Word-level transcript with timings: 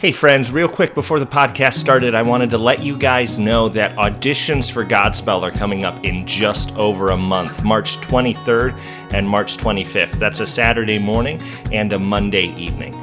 Hey, 0.00 0.12
friends, 0.12 0.52
real 0.52 0.68
quick 0.68 0.94
before 0.94 1.18
the 1.18 1.26
podcast 1.26 1.74
started, 1.74 2.14
I 2.14 2.22
wanted 2.22 2.50
to 2.50 2.58
let 2.58 2.84
you 2.84 2.96
guys 2.96 3.36
know 3.36 3.68
that 3.70 3.96
auditions 3.96 4.70
for 4.70 4.84
Godspell 4.84 5.42
are 5.42 5.50
coming 5.50 5.84
up 5.84 6.04
in 6.04 6.24
just 6.24 6.72
over 6.76 7.10
a 7.10 7.16
month 7.16 7.64
March 7.64 7.96
23rd 7.96 8.78
and 9.12 9.28
March 9.28 9.56
25th. 9.56 10.12
That's 10.12 10.38
a 10.38 10.46
Saturday 10.46 11.00
morning 11.00 11.42
and 11.72 11.92
a 11.92 11.98
Monday 11.98 12.54
evening. 12.54 12.94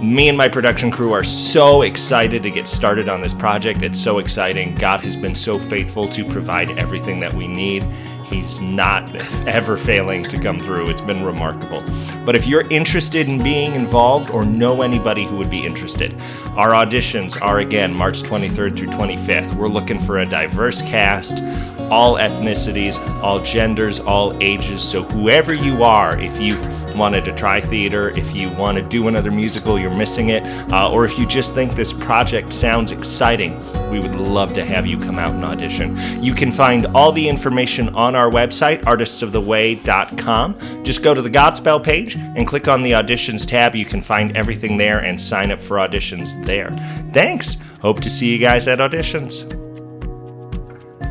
Me 0.00 0.30
and 0.30 0.38
my 0.38 0.48
production 0.48 0.90
crew 0.90 1.12
are 1.12 1.22
so 1.22 1.82
excited 1.82 2.42
to 2.44 2.50
get 2.50 2.66
started 2.66 3.10
on 3.10 3.20
this 3.20 3.34
project. 3.34 3.82
It's 3.82 4.00
so 4.00 4.18
exciting. 4.18 4.74
God 4.76 5.00
has 5.00 5.18
been 5.18 5.34
so 5.34 5.58
faithful 5.58 6.08
to 6.08 6.24
provide 6.24 6.70
everything 6.78 7.20
that 7.20 7.34
we 7.34 7.46
need. 7.46 7.84
He's 8.30 8.60
not 8.60 9.14
ever 9.46 9.76
failing 9.76 10.24
to 10.24 10.38
come 10.38 10.60
through. 10.60 10.90
It's 10.90 11.00
been 11.00 11.24
remarkable. 11.24 11.82
But 12.24 12.36
if 12.36 12.46
you're 12.46 12.68
interested 12.70 13.28
in 13.28 13.42
being 13.42 13.74
involved 13.74 14.30
or 14.30 14.44
know 14.44 14.82
anybody 14.82 15.24
who 15.24 15.36
would 15.36 15.50
be 15.50 15.64
interested, 15.64 16.14
our 16.56 16.70
auditions 16.70 17.40
are 17.40 17.60
again 17.60 17.94
March 17.94 18.22
23rd 18.22 18.76
through 18.76 18.88
25th. 18.88 19.54
We're 19.54 19.68
looking 19.68 19.98
for 19.98 20.18
a 20.18 20.26
diverse 20.26 20.82
cast, 20.82 21.42
all 21.90 22.16
ethnicities, 22.16 22.98
all 23.22 23.42
genders, 23.42 23.98
all 23.98 24.36
ages. 24.42 24.82
So 24.82 25.02
whoever 25.02 25.54
you 25.54 25.82
are, 25.82 26.20
if 26.20 26.38
you've 26.38 26.62
wanted 26.98 27.24
to 27.24 27.32
try 27.32 27.60
theater, 27.60 28.10
if 28.10 28.34
you 28.34 28.50
want 28.50 28.76
to 28.76 28.82
do 28.82 29.08
another 29.08 29.30
musical, 29.30 29.78
you're 29.78 29.94
missing 29.94 30.30
it, 30.30 30.42
uh, 30.72 30.90
or 30.90 31.04
if 31.04 31.18
you 31.18 31.26
just 31.26 31.54
think 31.54 31.72
this 31.72 31.92
project 31.92 32.52
sounds 32.52 32.90
exciting, 32.90 33.56
we 33.90 34.00
would 34.00 34.14
love 34.14 34.54
to 34.54 34.64
have 34.64 34.86
you 34.86 34.98
come 34.98 35.18
out 35.18 35.30
and 35.30 35.44
audition. 35.44 35.96
You 36.22 36.34
can 36.34 36.52
find 36.52 36.86
all 36.88 37.12
the 37.12 37.28
information 37.28 37.88
on 37.90 38.14
our 38.14 38.30
website, 38.30 38.82
artistsoftheway.com. 38.82 40.84
Just 40.84 41.02
go 41.02 41.14
to 41.14 41.22
the 41.22 41.30
Godspell 41.30 41.82
page 41.82 42.16
and 42.16 42.46
click 42.46 42.68
on 42.68 42.82
the 42.82 42.92
auditions 42.92 43.46
tab. 43.46 43.74
You 43.74 43.84
can 43.84 44.02
find 44.02 44.36
everything 44.36 44.76
there 44.76 44.98
and 44.98 45.20
sign 45.20 45.52
up 45.52 45.60
for 45.60 45.76
auditions 45.76 46.44
there. 46.44 46.68
Thanks. 47.12 47.56
Hope 47.80 48.00
to 48.00 48.10
see 48.10 48.32
you 48.32 48.38
guys 48.38 48.66
at 48.66 48.78
auditions. 48.78 49.54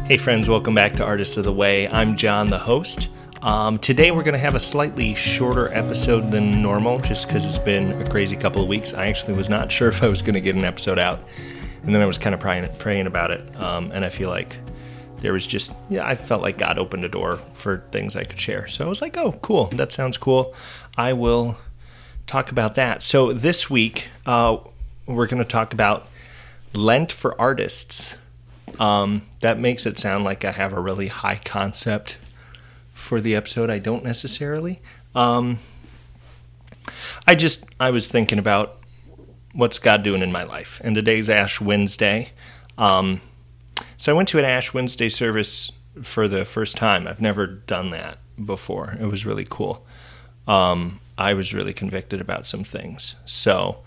Hey, 0.08 0.18
friends, 0.18 0.48
welcome 0.48 0.76
back 0.76 0.94
to 0.94 1.04
Artists 1.04 1.38
of 1.38 1.44
the 1.44 1.54
Way. 1.54 1.88
I'm 1.88 2.16
John, 2.16 2.50
the 2.50 2.60
host. 2.60 3.10
Um, 3.42 3.78
today 3.78 4.10
we're 4.10 4.24
going 4.24 4.34
to 4.34 4.40
have 4.40 4.56
a 4.56 4.60
slightly 4.60 5.14
shorter 5.14 5.72
episode 5.72 6.32
than 6.32 6.62
normal 6.62 7.00
just 7.00 7.28
because 7.28 7.46
it's 7.46 7.60
been 7.60 8.02
a 8.02 8.10
crazy 8.10 8.36
couple 8.36 8.64
of 8.64 8.68
weeks. 8.68 8.94
I 8.94 9.08
actually 9.08 9.36
was 9.36 9.48
not 9.48 9.72
sure 9.72 9.90
if 9.90 10.02
I 10.02 10.08
was 10.08 10.22
going 10.22 10.34
to 10.34 10.42
get 10.42 10.56
an 10.56 10.66
episode 10.66 10.98
out, 10.98 11.20
and 11.84 11.94
then 11.94 12.02
I 12.02 12.06
was 12.06 12.18
kind 12.18 12.34
of 12.34 12.42
praying, 12.42 12.68
praying 12.80 13.06
about 13.06 13.30
it. 13.32 13.56
Um, 13.58 13.92
and 13.92 14.04
I 14.04 14.10
feel 14.10 14.30
like 14.30 14.58
there 15.20 15.34
was 15.34 15.46
just, 15.46 15.72
yeah, 15.90 16.06
I 16.06 16.16
felt 16.16 16.42
like 16.42 16.58
God 16.58 16.80
opened 16.80 17.06
a 17.06 17.10
door 17.10 17.38
for 17.54 17.84
things 17.92 18.16
I 18.16 18.24
could 18.24 18.40
share. 18.42 18.68
So 18.68 18.86
I 18.86 18.90
was 18.90 19.02
like, 19.02 19.18
oh, 19.18 19.34
cool, 19.42 19.68
that 19.68 19.92
sounds 19.92 20.18
cool. 20.18 20.56
I 20.98 21.14
will 21.14 21.58
talk 22.26 22.52
about 22.52 22.76
that. 22.76 23.04
So 23.04 23.34
this 23.34 23.70
week 23.70 24.10
uh, 24.26 24.58
we're 25.06 25.28
going 25.28 25.44
to 25.44 25.50
talk 25.50 25.74
about 25.74 26.08
Lent 26.74 27.12
for 27.12 27.40
artists. 27.40 28.18
Um, 28.80 29.24
that 29.42 29.60
makes 29.60 29.86
it 29.86 30.00
sound 30.00 30.24
like 30.24 30.44
I 30.44 30.52
have 30.52 30.74
a 30.74 30.80
really 30.80 31.08
high 31.08 31.40
concept 31.44 32.18
for 33.08 33.22
the 33.22 33.36
episode. 33.36 33.70
I 33.70 33.80
don't 33.80 34.04
necessarily. 34.04 34.82
Um, 35.16 35.60
I 37.26 37.36
just 37.36 37.64
I 37.80 37.90
was 37.90 38.10
thinking 38.10 38.38
about 38.38 38.80
what's 39.54 39.80
God 39.80 40.04
doing 40.04 40.22
in 40.22 40.32
my 40.32 40.44
life, 40.44 40.82
and 40.84 40.94
today's 40.94 41.30
Ash 41.30 41.62
Wednesday. 41.62 42.32
Um, 42.78 43.22
so 43.98 44.12
I 44.12 44.16
went 44.16 44.28
to 44.30 44.40
an 44.40 44.46
Ash 44.46 44.74
Wednesday 44.74 45.08
service 45.08 45.72
for 46.04 46.28
the 46.28 46.44
first 46.44 46.76
time. 46.76 47.08
I've 47.08 47.22
never 47.22 47.48
done 47.48 47.92
that 47.92 48.20
before. 48.44 48.98
It 49.00 49.06
was 49.06 49.26
really 49.26 49.48
cool. 49.50 49.86
Um, 50.46 51.00
I 51.18 51.34
was 51.34 51.54
really 51.54 51.74
convicted 51.74 52.20
about 52.20 52.46
some 52.46 52.64
things. 52.64 53.16
So, 53.26 53.78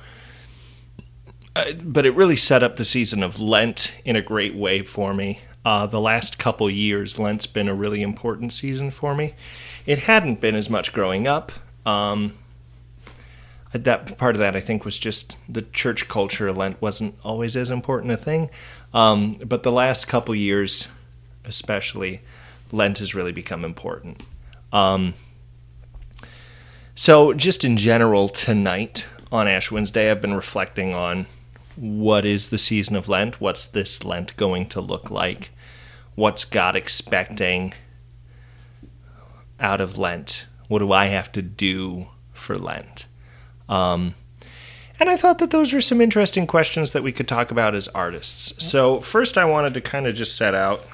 uh, 1.55 1.73
but 1.73 2.07
it 2.07 2.15
really 2.15 2.37
set 2.37 2.63
up 2.63 2.77
the 2.77 2.85
season 2.85 3.23
of 3.23 3.39
Lent 3.39 3.93
in 4.05 4.17
a 4.17 4.23
great 4.23 4.55
way 4.55 4.83
for 4.83 5.13
me. 5.13 5.41
Uh, 5.65 5.87
the 5.87 6.01
last 6.01 6.39
couple 6.39 6.71
years, 6.71 7.19
Lent's 7.19 7.47
been 7.47 7.69
a 7.69 7.75
really 7.75 8.03
important 8.03 8.53
season 8.53 8.91
for 8.91 9.15
me. 9.15 9.35
It 9.85 10.01
hadn't 10.01 10.41
been 10.41 10.55
as 10.55 10.71
much 10.71 10.93
growing 10.93 11.27
up. 11.27 11.53
Um, 11.85 12.39
that 13.73 14.19
part 14.19 14.35
of 14.35 14.41
that, 14.41 14.57
I 14.57 14.61
think, 14.61 14.85
was 14.85 14.99
just 14.99 15.37
the 15.49 15.63
church 15.63 16.09
culture. 16.09 16.53
Lent 16.53 16.81
wasn't 16.81 17.15
always 17.23 17.57
as 17.57 17.71
important 17.71 18.13
a 18.13 18.17
thing, 18.17 18.51
um, 18.93 19.35
but 19.35 19.63
the 19.63 19.71
last 19.71 20.09
couple 20.09 20.35
years, 20.35 20.89
especially, 21.45 22.23
Lent 22.73 22.99
has 22.99 23.15
really 23.15 23.33
become 23.33 23.65
important. 23.65 24.23
Um, 24.73 25.15
so, 26.95 27.33
just 27.33 27.65
in 27.65 27.77
general, 27.77 28.29
tonight 28.29 29.07
on 29.31 29.47
Ash 29.47 29.71
Wednesday, 29.71 30.11
I've 30.11 30.21
been 30.21 30.35
reflecting 30.35 30.93
on 30.93 31.27
what 31.77 32.25
is 32.25 32.49
the 32.49 32.59
season 32.59 32.97
of 32.97 33.09
Lent? 33.09 33.41
What's 33.41 33.67
this 33.67 34.05
Lent 34.05 34.37
going 34.37 34.67
to 34.69 34.81
look 34.81 35.11
like? 35.11 35.51
What's 36.21 36.45
God 36.45 36.77
expecting 36.77 37.73
out 39.59 39.81
of 39.81 39.97
Lent? 39.97 40.45
What 40.69 40.81
do 40.81 40.93
I 40.93 41.07
have 41.07 41.33
to 41.33 41.41
do 41.41 42.09
for 42.35 42.57
Lent? 42.57 43.07
Um, 43.71 44.15
and 45.01 45.09
I 45.09 45.17
thought 45.17 45.39
that 45.39 45.51
those 45.51 45.73
were 45.73 45.81
some 45.81 45.99
interesting 45.99 46.47
questions 46.47 46.93
that 46.93 47.03
we 47.03 47.11
could 47.11 47.27
talk 47.27 47.51
about 47.51 47.75
as 47.75 47.89
artists. 47.89 48.63
So, 48.63 49.01
first, 49.01 49.39
I 49.39 49.47
wanted 49.47 49.73
to 49.73 49.81
kind 49.81 50.07
of 50.07 50.15
just 50.15 50.37
set 50.37 50.55
out, 50.55 50.85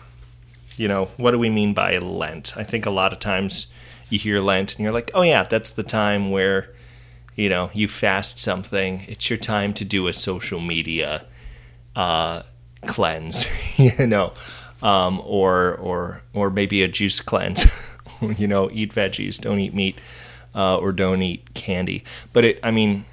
you 0.77 0.87
know, 0.87 1.07
what 1.17 1.33
do 1.33 1.41
we 1.41 1.51
mean 1.51 1.75
by 1.75 1.99
Lent? 1.99 2.57
I 2.57 2.63
think 2.63 2.87
a 2.87 2.91
lot 2.91 3.13
of 3.13 3.19
times 3.19 3.67
you 4.09 4.21
hear 4.21 4.39
Lent 4.39 4.77
and 4.77 4.85
you're 4.85 4.93
like, 4.93 5.11
oh, 5.13 5.23
yeah, 5.23 5.43
that's 5.43 5.73
the 5.73 5.83
time 5.83 6.31
where 6.31 6.73
you 7.35 7.49
know, 7.49 7.69
you 7.75 7.89
fast 7.89 8.39
something, 8.39 9.05
it's 9.09 9.29
your 9.29 9.37
time 9.37 9.75
to 9.75 9.85
do 9.85 10.07
a 10.07 10.13
social 10.13 10.61
media 10.61 11.27
uh, 11.97 12.43
cleanse, 12.87 13.47
you 13.77 14.07
know, 14.07 14.33
um, 14.83 15.21
or 15.25 15.75
or 15.77 16.23
or 16.33 16.51
maybe 16.51 16.83
a 16.83 16.89
juice 16.89 17.21
cleanse. 17.21 17.67
you 18.21 18.49
know, 18.49 18.71
eat 18.73 18.95
veggies, 18.95 19.41
don't 19.41 19.59
eat 19.59 19.75
meat, 19.75 19.99
uh, 20.55 20.77
or 20.79 20.93
don't 20.93 21.23
eat 21.23 21.55
candy. 21.55 22.05
But 22.33 22.45
it, 22.45 22.61
I 22.63 22.71
mean, 22.71 23.05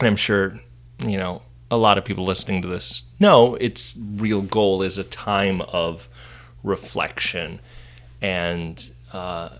I'm 0.00 0.16
sure, 0.16 0.60
you 1.04 1.16
know, 1.16 1.42
a 1.70 1.76
lot 1.76 1.98
of 1.98 2.04
people 2.04 2.24
listening 2.24 2.62
to 2.62 2.68
this 2.68 3.02
know 3.20 3.54
its 3.56 3.96
real 3.96 4.42
goal 4.42 4.82
is 4.82 4.96
a 4.96 5.04
time 5.04 5.60
of 5.60 6.08
reflection 6.62 7.60
and 8.22 8.90
uh, 9.12 9.50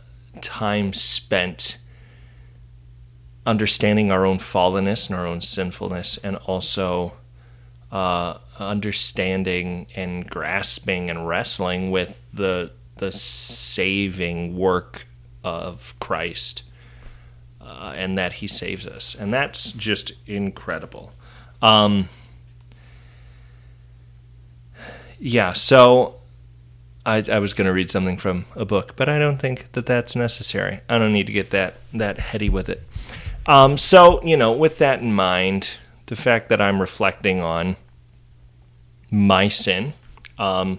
time 0.40 0.92
spent 0.92 1.78
understanding 3.46 4.12
our 4.12 4.26
own 4.26 4.38
fallenness 4.38 5.08
and 5.08 5.18
our 5.18 5.26
own 5.26 5.40
sinfulness, 5.40 6.18
and 6.18 6.36
also 6.36 7.14
uh, 7.90 8.38
understanding 8.58 9.86
and 9.94 10.28
grasping 10.28 11.10
and 11.10 11.28
wrestling 11.28 11.90
with 11.90 12.20
the 12.32 12.70
the 12.96 13.12
saving 13.12 14.56
work 14.56 15.06
of 15.44 15.94
Christ, 16.00 16.62
uh, 17.60 17.92
and 17.94 18.18
that 18.18 18.34
He 18.34 18.46
saves 18.46 18.86
us, 18.86 19.14
and 19.14 19.32
that's 19.32 19.72
just 19.72 20.12
incredible. 20.26 21.12
Um, 21.62 22.08
yeah, 25.18 25.52
so 25.52 26.16
I, 27.04 27.24
I 27.30 27.38
was 27.38 27.54
going 27.54 27.66
to 27.66 27.72
read 27.72 27.90
something 27.90 28.18
from 28.18 28.44
a 28.54 28.64
book, 28.64 28.94
but 28.94 29.08
I 29.08 29.18
don't 29.18 29.38
think 29.38 29.72
that 29.72 29.86
that's 29.86 30.14
necessary. 30.14 30.80
I 30.88 30.98
don't 30.98 31.12
need 31.12 31.26
to 31.26 31.32
get 31.32 31.50
that 31.50 31.76
that 31.92 32.18
heady 32.18 32.48
with 32.48 32.68
it. 32.68 32.82
Um, 33.46 33.78
so, 33.78 34.22
you 34.22 34.36
know, 34.36 34.52
with 34.52 34.78
that 34.78 35.00
in 35.00 35.14
mind, 35.14 35.70
the 36.08 36.16
fact 36.16 36.48
that 36.48 36.60
I'm 36.60 36.80
reflecting 36.80 37.40
on 37.40 37.76
my 39.10 39.48
sin, 39.48 39.92
um, 40.38 40.78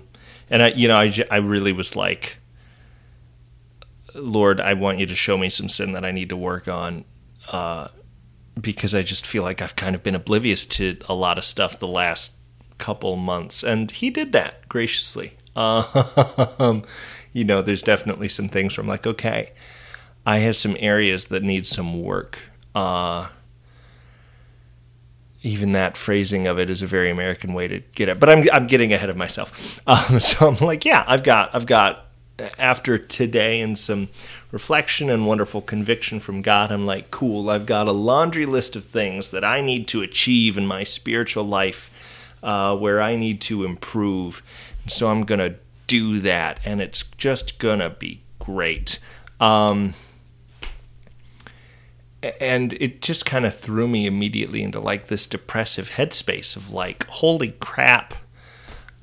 and 0.49 0.63
I, 0.63 0.69
you 0.69 0.87
know, 0.87 0.97
I, 0.97 1.13
I 1.29 1.37
really 1.37 1.71
was 1.71 1.95
like, 1.95 2.37
Lord, 4.15 4.59
I 4.59 4.73
want 4.73 4.97
you 4.97 5.05
to 5.05 5.15
show 5.15 5.37
me 5.37 5.49
some 5.49 5.69
sin 5.69 5.91
that 5.91 6.03
I 6.03 6.11
need 6.11 6.29
to 6.29 6.37
work 6.37 6.67
on, 6.67 7.05
uh, 7.51 7.89
because 8.59 8.95
I 8.95 9.03
just 9.03 9.25
feel 9.25 9.43
like 9.43 9.61
I've 9.61 9.75
kind 9.75 9.95
of 9.95 10.03
been 10.03 10.15
oblivious 10.15 10.65
to 10.65 10.97
a 11.07 11.13
lot 11.13 11.37
of 11.37 11.45
stuff 11.45 11.79
the 11.79 11.87
last 11.87 12.33
couple 12.79 13.15
months, 13.15 13.63
and 13.63 13.91
He 13.91 14.09
did 14.09 14.31
that 14.33 14.67
graciously. 14.67 15.33
Um, 15.55 16.83
you 17.33 17.43
know, 17.43 17.61
there's 17.61 17.83
definitely 17.83 18.29
some 18.29 18.49
things 18.49 18.75
where 18.75 18.83
I'm 18.83 18.89
like, 18.89 19.05
okay, 19.05 19.51
I 20.25 20.39
have 20.39 20.55
some 20.55 20.75
areas 20.79 21.25
that 21.25 21.43
need 21.43 21.67
some 21.67 22.01
work 22.01 22.39
uh, 22.73 23.27
even 25.41 25.71
that 25.71 25.95
phrasing 25.95 26.47
of 26.47 26.59
it 26.59 26.69
is 26.69 26.81
a 26.81 26.87
very 26.87 27.09
American 27.09 27.53
way 27.53 27.67
to 27.67 27.79
get 27.95 28.09
it. 28.09 28.19
But 28.19 28.29
I'm 28.29 28.47
I'm 28.51 28.67
getting 28.67 28.93
ahead 28.93 29.09
of 29.09 29.17
myself. 29.17 29.79
Um, 29.87 30.19
so 30.19 30.47
I'm 30.47 30.65
like, 30.65 30.85
yeah, 30.85 31.03
I've 31.07 31.23
got 31.23 31.55
I've 31.55 31.65
got 31.65 32.09
after 32.57 32.97
today 32.97 33.59
and 33.59 33.77
some 33.77 34.09
reflection 34.51 35.09
and 35.09 35.27
wonderful 35.27 35.61
conviction 35.61 36.19
from 36.19 36.41
God, 36.41 36.71
I'm 36.71 36.85
like, 36.85 37.11
cool. 37.11 37.49
I've 37.49 37.65
got 37.65 37.87
a 37.87 37.91
laundry 37.91 38.45
list 38.45 38.75
of 38.75 38.85
things 38.85 39.31
that 39.31 39.43
I 39.43 39.61
need 39.61 39.87
to 39.89 40.01
achieve 40.01 40.57
in 40.57 40.65
my 40.65 40.83
spiritual 40.83 41.43
life, 41.43 41.89
uh, 42.43 42.75
where 42.75 43.01
I 43.01 43.15
need 43.15 43.41
to 43.41 43.65
improve. 43.65 44.41
So 44.87 45.09
I'm 45.09 45.23
gonna 45.23 45.55
do 45.87 46.19
that, 46.19 46.59
and 46.63 46.81
it's 46.81 47.03
just 47.17 47.59
gonna 47.59 47.89
be 47.89 48.21
great. 48.39 48.99
Um, 49.39 49.93
and 52.21 52.73
it 52.73 53.01
just 53.01 53.25
kind 53.25 53.45
of 53.45 53.57
threw 53.57 53.87
me 53.87 54.05
immediately 54.05 54.61
into 54.61 54.79
like 54.79 55.07
this 55.07 55.25
depressive 55.25 55.91
headspace 55.91 56.55
of 56.55 56.71
like, 56.71 57.05
holy 57.07 57.51
crap. 57.59 58.13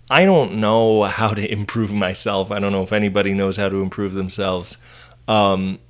I 0.08 0.24
don't 0.24 0.56
know 0.56 1.04
how 1.04 1.30
to 1.30 1.50
improve 1.50 1.92
myself. 1.92 2.50
I 2.50 2.58
don't 2.60 2.72
know 2.72 2.82
if 2.82 2.92
anybody 2.92 3.34
knows 3.34 3.56
how 3.56 3.68
to 3.68 3.82
improve 3.82 4.12
themselves. 4.12 4.78
Um, 5.26 5.80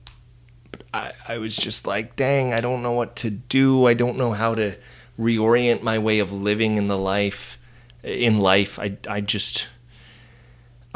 I, 0.94 1.12
I 1.28 1.38
was 1.38 1.56
just 1.56 1.86
like, 1.86 2.16
dang, 2.16 2.54
I 2.54 2.60
don't 2.60 2.82
know 2.82 2.92
what 2.92 3.16
to 3.16 3.30
do. 3.30 3.86
I 3.86 3.94
don't 3.94 4.16
know 4.16 4.32
how 4.32 4.54
to 4.54 4.76
reorient 5.18 5.82
my 5.82 5.98
way 5.98 6.18
of 6.20 6.32
living 6.32 6.76
in 6.76 6.88
the 6.88 6.96
life. 6.96 7.58
In 8.02 8.38
life, 8.38 8.78
I, 8.78 8.96
I 9.08 9.20
just, 9.20 9.68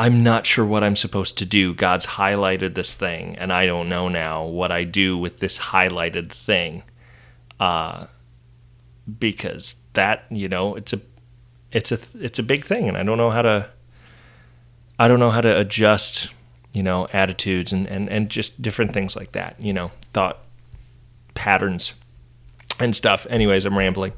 I'm 0.01 0.23
not 0.23 0.47
sure 0.47 0.65
what 0.65 0.83
I'm 0.83 0.97
supposed 0.97 1.37
to 1.39 1.45
do. 1.45 1.75
God's 1.75 2.07
highlighted 2.07 2.75
this 2.75 2.95
thing, 2.95 3.37
and 3.37 3.53
I 3.53 3.67
don't 3.67 3.91
know 3.91 4.09
now 4.09 4.45
what 4.47 4.73
I 4.73 4.85
do 4.85 5.19
with 5.19 5.41
this 5.41 5.59
highlighted 5.59 6.33
thing. 6.33 6.85
Uh, 7.59 8.07
because 9.19 9.77
that, 9.93 10.25
you 10.31 10.49
know, 10.49 10.75
it's 10.75 10.95
a, 10.95 11.01
it's 11.71 11.93
a, 11.93 11.99
it's 12.15 12.39
a 12.39 12.43
big 12.43 12.65
thing, 12.65 12.89
and 12.89 12.97
I 12.97 13.03
don't 13.03 13.19
know 13.19 13.29
how 13.29 13.43
to, 13.43 13.69
I 14.99 15.07
don't 15.07 15.21
know 15.21 15.31
how 15.31 15.43
to 15.43 15.59
adjust 15.59 16.31
you 16.73 16.83
know, 16.83 17.09
attitudes 17.13 17.73
and, 17.73 17.87
and, 17.89 18.09
and 18.09 18.29
just 18.29 18.63
different 18.63 18.93
things 18.93 19.17
like 19.17 19.33
that, 19.33 19.57
you 19.61 19.73
know, 19.73 19.91
thought 20.13 20.39
patterns 21.35 21.95
and 22.79 22.95
stuff. 22.95 23.27
Anyways, 23.29 23.65
I'm 23.65 23.77
rambling. 23.77 24.13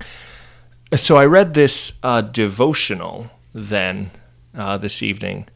So 0.95 1.17
I 1.17 1.25
read 1.25 1.55
this 1.55 1.99
uh, 2.03 2.21
devotional 2.21 3.31
then 3.55 4.11
uh, 4.55 4.77
this 4.77 5.03
evening 5.03 5.49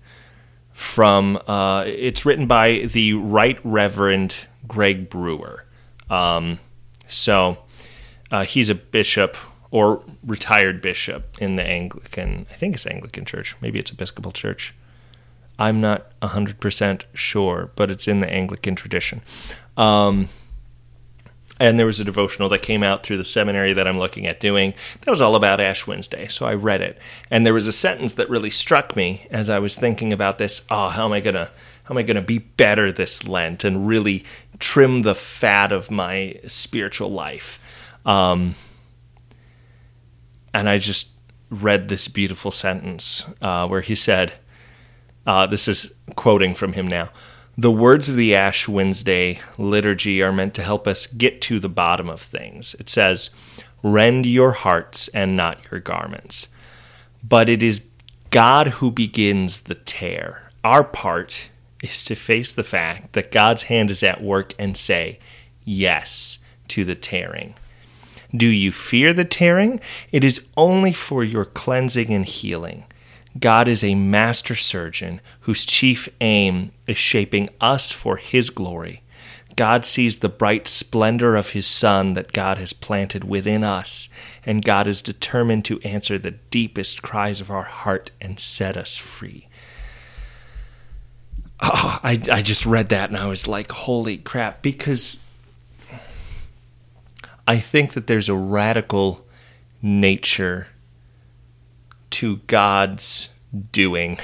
from, 0.76 1.40
uh, 1.46 1.84
it's 1.86 2.26
written 2.26 2.46
by 2.46 2.80
the 2.80 3.14
Right 3.14 3.58
Reverend 3.64 4.36
Greg 4.68 5.08
Brewer. 5.08 5.64
Um, 6.10 6.60
so 7.08 7.56
uh, 8.30 8.44
he's 8.44 8.68
a 8.68 8.74
bishop 8.74 9.38
or 9.70 10.02
retired 10.22 10.82
bishop 10.82 11.38
in 11.40 11.56
the 11.56 11.62
Anglican, 11.62 12.46
I 12.50 12.54
think 12.54 12.74
it's 12.74 12.86
Anglican 12.86 13.24
Church, 13.24 13.56
maybe 13.62 13.78
it's 13.78 13.90
Episcopal 13.90 14.32
Church. 14.32 14.74
I'm 15.58 15.80
not 15.80 16.12
100% 16.20 17.04
sure, 17.14 17.70
but 17.74 17.90
it's 17.90 18.06
in 18.06 18.20
the 18.20 18.30
Anglican 18.30 18.74
tradition. 18.74 19.22
Um, 19.78 20.28
and 21.58 21.78
there 21.78 21.86
was 21.86 21.98
a 21.98 22.04
devotional 22.04 22.48
that 22.50 22.62
came 22.62 22.82
out 22.82 23.02
through 23.02 23.16
the 23.16 23.24
seminary 23.24 23.72
that 23.72 23.88
I'm 23.88 23.98
looking 23.98 24.26
at 24.26 24.40
doing 24.40 24.74
that 25.00 25.10
was 25.10 25.20
all 25.20 25.34
about 25.34 25.60
Ash 25.60 25.86
Wednesday. 25.86 26.28
So 26.28 26.46
I 26.46 26.54
read 26.54 26.82
it. 26.82 26.98
And 27.30 27.46
there 27.46 27.54
was 27.54 27.66
a 27.66 27.72
sentence 27.72 28.14
that 28.14 28.28
really 28.28 28.50
struck 28.50 28.94
me 28.94 29.26
as 29.30 29.48
I 29.48 29.58
was 29.58 29.76
thinking 29.76 30.12
about 30.12 30.38
this. 30.38 30.62
Oh, 30.70 30.88
how 30.88 31.06
am 31.06 31.12
I 31.12 31.20
to 31.20 31.50
how 31.84 31.94
am 31.94 31.98
I 31.98 32.02
to 32.02 32.20
be 32.20 32.38
better 32.38 32.90
this 32.90 33.26
Lent 33.26 33.64
and 33.64 33.86
really 33.86 34.24
trim 34.58 35.02
the 35.02 35.14
fat 35.14 35.72
of 35.72 35.90
my 35.90 36.38
spiritual 36.46 37.10
life? 37.10 37.60
Um, 38.04 38.56
and 40.52 40.68
I 40.68 40.78
just 40.78 41.10
read 41.48 41.88
this 41.88 42.08
beautiful 42.08 42.50
sentence 42.50 43.24
uh, 43.40 43.68
where 43.68 43.82
he 43.82 43.94
said, 43.94 44.32
uh, 45.26 45.46
this 45.46 45.68
is 45.68 45.92
quoting 46.16 46.54
from 46.54 46.72
him 46.72 46.88
now. 46.88 47.10
The 47.58 47.70
words 47.70 48.10
of 48.10 48.16
the 48.16 48.34
Ash 48.34 48.68
Wednesday 48.68 49.40
liturgy 49.56 50.22
are 50.22 50.32
meant 50.32 50.52
to 50.54 50.62
help 50.62 50.86
us 50.86 51.06
get 51.06 51.40
to 51.42 51.58
the 51.58 51.70
bottom 51.70 52.10
of 52.10 52.20
things. 52.20 52.74
It 52.78 52.90
says, 52.90 53.30
Rend 53.82 54.26
your 54.26 54.52
hearts 54.52 55.08
and 55.08 55.38
not 55.38 55.70
your 55.70 55.80
garments. 55.80 56.48
But 57.26 57.48
it 57.48 57.62
is 57.62 57.86
God 58.30 58.66
who 58.66 58.90
begins 58.90 59.60
the 59.60 59.74
tear. 59.74 60.50
Our 60.62 60.84
part 60.84 61.48
is 61.82 62.04
to 62.04 62.14
face 62.14 62.52
the 62.52 62.62
fact 62.62 63.14
that 63.14 63.32
God's 63.32 63.64
hand 63.64 63.90
is 63.90 64.02
at 64.02 64.22
work 64.22 64.52
and 64.58 64.76
say 64.76 65.18
yes 65.64 66.38
to 66.68 66.84
the 66.84 66.94
tearing. 66.94 67.54
Do 68.34 68.48
you 68.48 68.70
fear 68.70 69.14
the 69.14 69.24
tearing? 69.24 69.80
It 70.12 70.24
is 70.24 70.46
only 70.58 70.92
for 70.92 71.24
your 71.24 71.46
cleansing 71.46 72.12
and 72.12 72.26
healing. 72.26 72.84
God 73.38 73.68
is 73.68 73.82
a 73.82 73.94
master 73.94 74.54
surgeon 74.54 75.20
whose 75.40 75.66
chief 75.66 76.08
aim 76.20 76.72
is 76.86 76.96
shaping 76.96 77.48
us 77.60 77.90
for 77.92 78.16
his 78.16 78.50
glory. 78.50 79.02
God 79.56 79.86
sees 79.86 80.18
the 80.18 80.28
bright 80.28 80.68
splendor 80.68 81.34
of 81.34 81.50
his 81.50 81.66
Son 81.66 82.12
that 82.12 82.32
God 82.32 82.58
has 82.58 82.74
planted 82.74 83.24
within 83.24 83.64
us, 83.64 84.08
and 84.44 84.64
God 84.64 84.86
is 84.86 85.00
determined 85.00 85.64
to 85.64 85.80
answer 85.80 86.18
the 86.18 86.32
deepest 86.32 87.02
cries 87.02 87.40
of 87.40 87.50
our 87.50 87.62
heart 87.62 88.10
and 88.20 88.38
set 88.38 88.76
us 88.76 88.98
free. 88.98 89.48
Oh, 91.60 92.00
I, 92.02 92.20
I 92.30 92.42
just 92.42 92.66
read 92.66 92.90
that 92.90 93.08
and 93.08 93.18
I 93.18 93.26
was 93.26 93.48
like, 93.48 93.72
holy 93.72 94.18
crap, 94.18 94.60
because 94.60 95.20
I 97.48 97.58
think 97.58 97.94
that 97.94 98.06
there's 98.06 98.28
a 98.28 98.34
radical 98.34 99.24
nature 99.80 100.68
to 102.16 102.36
God's 102.46 103.28
doing 103.72 104.18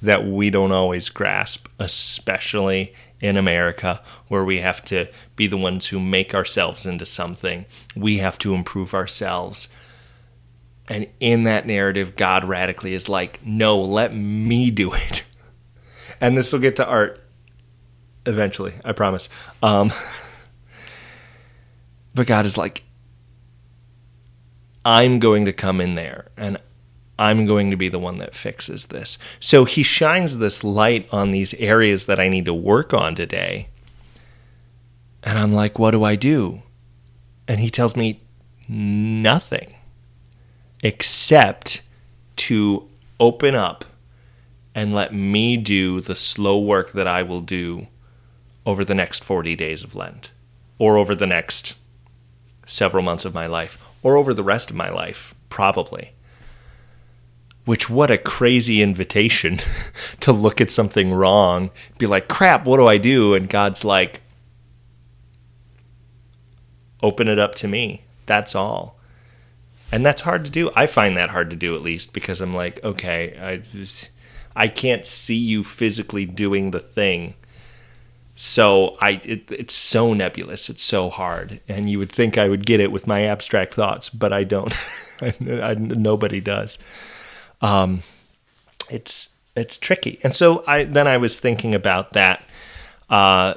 that 0.00 0.26
we 0.26 0.48
don't 0.48 0.72
always 0.72 1.10
grasp, 1.10 1.68
especially 1.78 2.94
in 3.20 3.36
America, 3.36 4.00
where 4.28 4.42
we 4.42 4.60
have 4.60 4.82
to 4.84 5.06
be 5.36 5.46
the 5.46 5.58
ones 5.58 5.88
who 5.88 6.00
make 6.00 6.34
ourselves 6.34 6.86
into 6.86 7.04
something. 7.04 7.66
We 7.94 8.18
have 8.18 8.38
to 8.38 8.54
improve 8.54 8.94
ourselves. 8.94 9.68
And 10.88 11.08
in 11.20 11.44
that 11.44 11.66
narrative, 11.66 12.16
God 12.16 12.42
radically 12.42 12.94
is 12.94 13.06
like, 13.06 13.44
no, 13.44 13.78
let 13.82 14.14
me 14.14 14.70
do 14.70 14.94
it. 14.94 15.24
And 16.18 16.34
this 16.34 16.50
will 16.50 16.60
get 16.60 16.76
to 16.76 16.86
art 16.86 17.22
eventually, 18.24 18.72
I 18.82 18.92
promise. 18.92 19.28
Um, 19.62 19.92
but 22.14 22.26
God 22.26 22.46
is 22.46 22.56
like, 22.56 22.84
I'm 24.82 25.18
going 25.18 25.44
to 25.44 25.52
come 25.52 25.78
in 25.82 25.94
there 25.94 26.28
and 26.38 26.58
I'm 27.18 27.46
going 27.46 27.70
to 27.70 27.76
be 27.76 27.88
the 27.88 27.98
one 27.98 28.18
that 28.18 28.34
fixes 28.34 28.86
this. 28.86 29.16
So 29.40 29.64
he 29.64 29.82
shines 29.82 30.38
this 30.38 30.62
light 30.62 31.08
on 31.10 31.30
these 31.30 31.54
areas 31.54 32.06
that 32.06 32.20
I 32.20 32.28
need 32.28 32.44
to 32.44 32.54
work 32.54 32.92
on 32.92 33.14
today. 33.14 33.68
And 35.22 35.38
I'm 35.38 35.52
like, 35.52 35.78
what 35.78 35.92
do 35.92 36.04
I 36.04 36.14
do? 36.14 36.62
And 37.48 37.60
he 37.60 37.70
tells 37.70 37.96
me 37.96 38.22
nothing 38.68 39.74
except 40.82 41.82
to 42.36 42.88
open 43.18 43.54
up 43.54 43.84
and 44.74 44.94
let 44.94 45.14
me 45.14 45.56
do 45.56 46.00
the 46.02 46.14
slow 46.14 46.58
work 46.58 46.92
that 46.92 47.06
I 47.06 47.22
will 47.22 47.40
do 47.40 47.86
over 48.66 48.84
the 48.84 48.94
next 48.94 49.24
40 49.24 49.56
days 49.56 49.82
of 49.82 49.94
Lent 49.94 50.32
or 50.78 50.98
over 50.98 51.14
the 51.14 51.26
next 51.26 51.74
several 52.66 53.02
months 53.02 53.24
of 53.24 53.32
my 53.32 53.46
life 53.46 53.82
or 54.02 54.16
over 54.16 54.34
the 54.34 54.44
rest 54.44 54.68
of 54.68 54.76
my 54.76 54.90
life, 54.90 55.34
probably. 55.48 56.12
Which, 57.66 57.90
what 57.90 58.10
a 58.10 58.16
crazy 58.16 58.80
invitation 58.80 59.60
to 60.20 60.32
look 60.32 60.60
at 60.60 60.70
something 60.70 61.12
wrong, 61.12 61.70
be 61.98 62.06
like, 62.06 62.28
crap, 62.28 62.64
what 62.64 62.78
do 62.78 62.86
I 62.86 62.96
do? 62.96 63.34
And 63.34 63.48
God's 63.48 63.84
like, 63.84 64.22
open 67.02 67.28
it 67.28 67.38
up 67.38 67.54
to 67.56 67.68
me. 67.68 68.04
That's 68.26 68.54
all. 68.54 68.98
And 69.92 70.06
that's 70.06 70.22
hard 70.22 70.44
to 70.44 70.50
do. 70.50 70.70
I 70.74 70.86
find 70.86 71.16
that 71.16 71.30
hard 71.30 71.50
to 71.50 71.56
do 71.56 71.74
at 71.74 71.82
least 71.82 72.12
because 72.12 72.40
I'm 72.40 72.54
like, 72.54 72.82
okay, 72.82 73.38
I 73.40 73.56
just, 73.56 74.10
I 74.54 74.68
can't 74.68 75.06
see 75.06 75.36
you 75.36 75.62
physically 75.62 76.26
doing 76.26 76.70
the 76.70 76.80
thing. 76.80 77.34
So 78.34 78.96
I 79.00 79.20
it, 79.24 79.50
it's 79.50 79.74
so 79.74 80.12
nebulous. 80.12 80.68
It's 80.68 80.82
so 80.82 81.08
hard. 81.08 81.60
And 81.68 81.88
you 81.88 81.98
would 81.98 82.12
think 82.12 82.36
I 82.36 82.48
would 82.48 82.66
get 82.66 82.80
it 82.80 82.92
with 82.92 83.06
my 83.06 83.22
abstract 83.22 83.74
thoughts, 83.74 84.10
but 84.10 84.32
I 84.32 84.44
don't. 84.44 84.72
I, 85.20 85.34
I, 85.40 85.74
nobody 85.74 86.40
does 86.40 86.78
um, 87.60 88.02
it's 88.90 89.30
it's 89.56 89.78
tricky. 89.78 90.20
And 90.22 90.34
so 90.34 90.62
I 90.66 90.84
then 90.84 91.08
I 91.08 91.16
was 91.16 91.38
thinking 91.38 91.74
about 91.74 92.12
that 92.12 92.42
uh, 93.08 93.54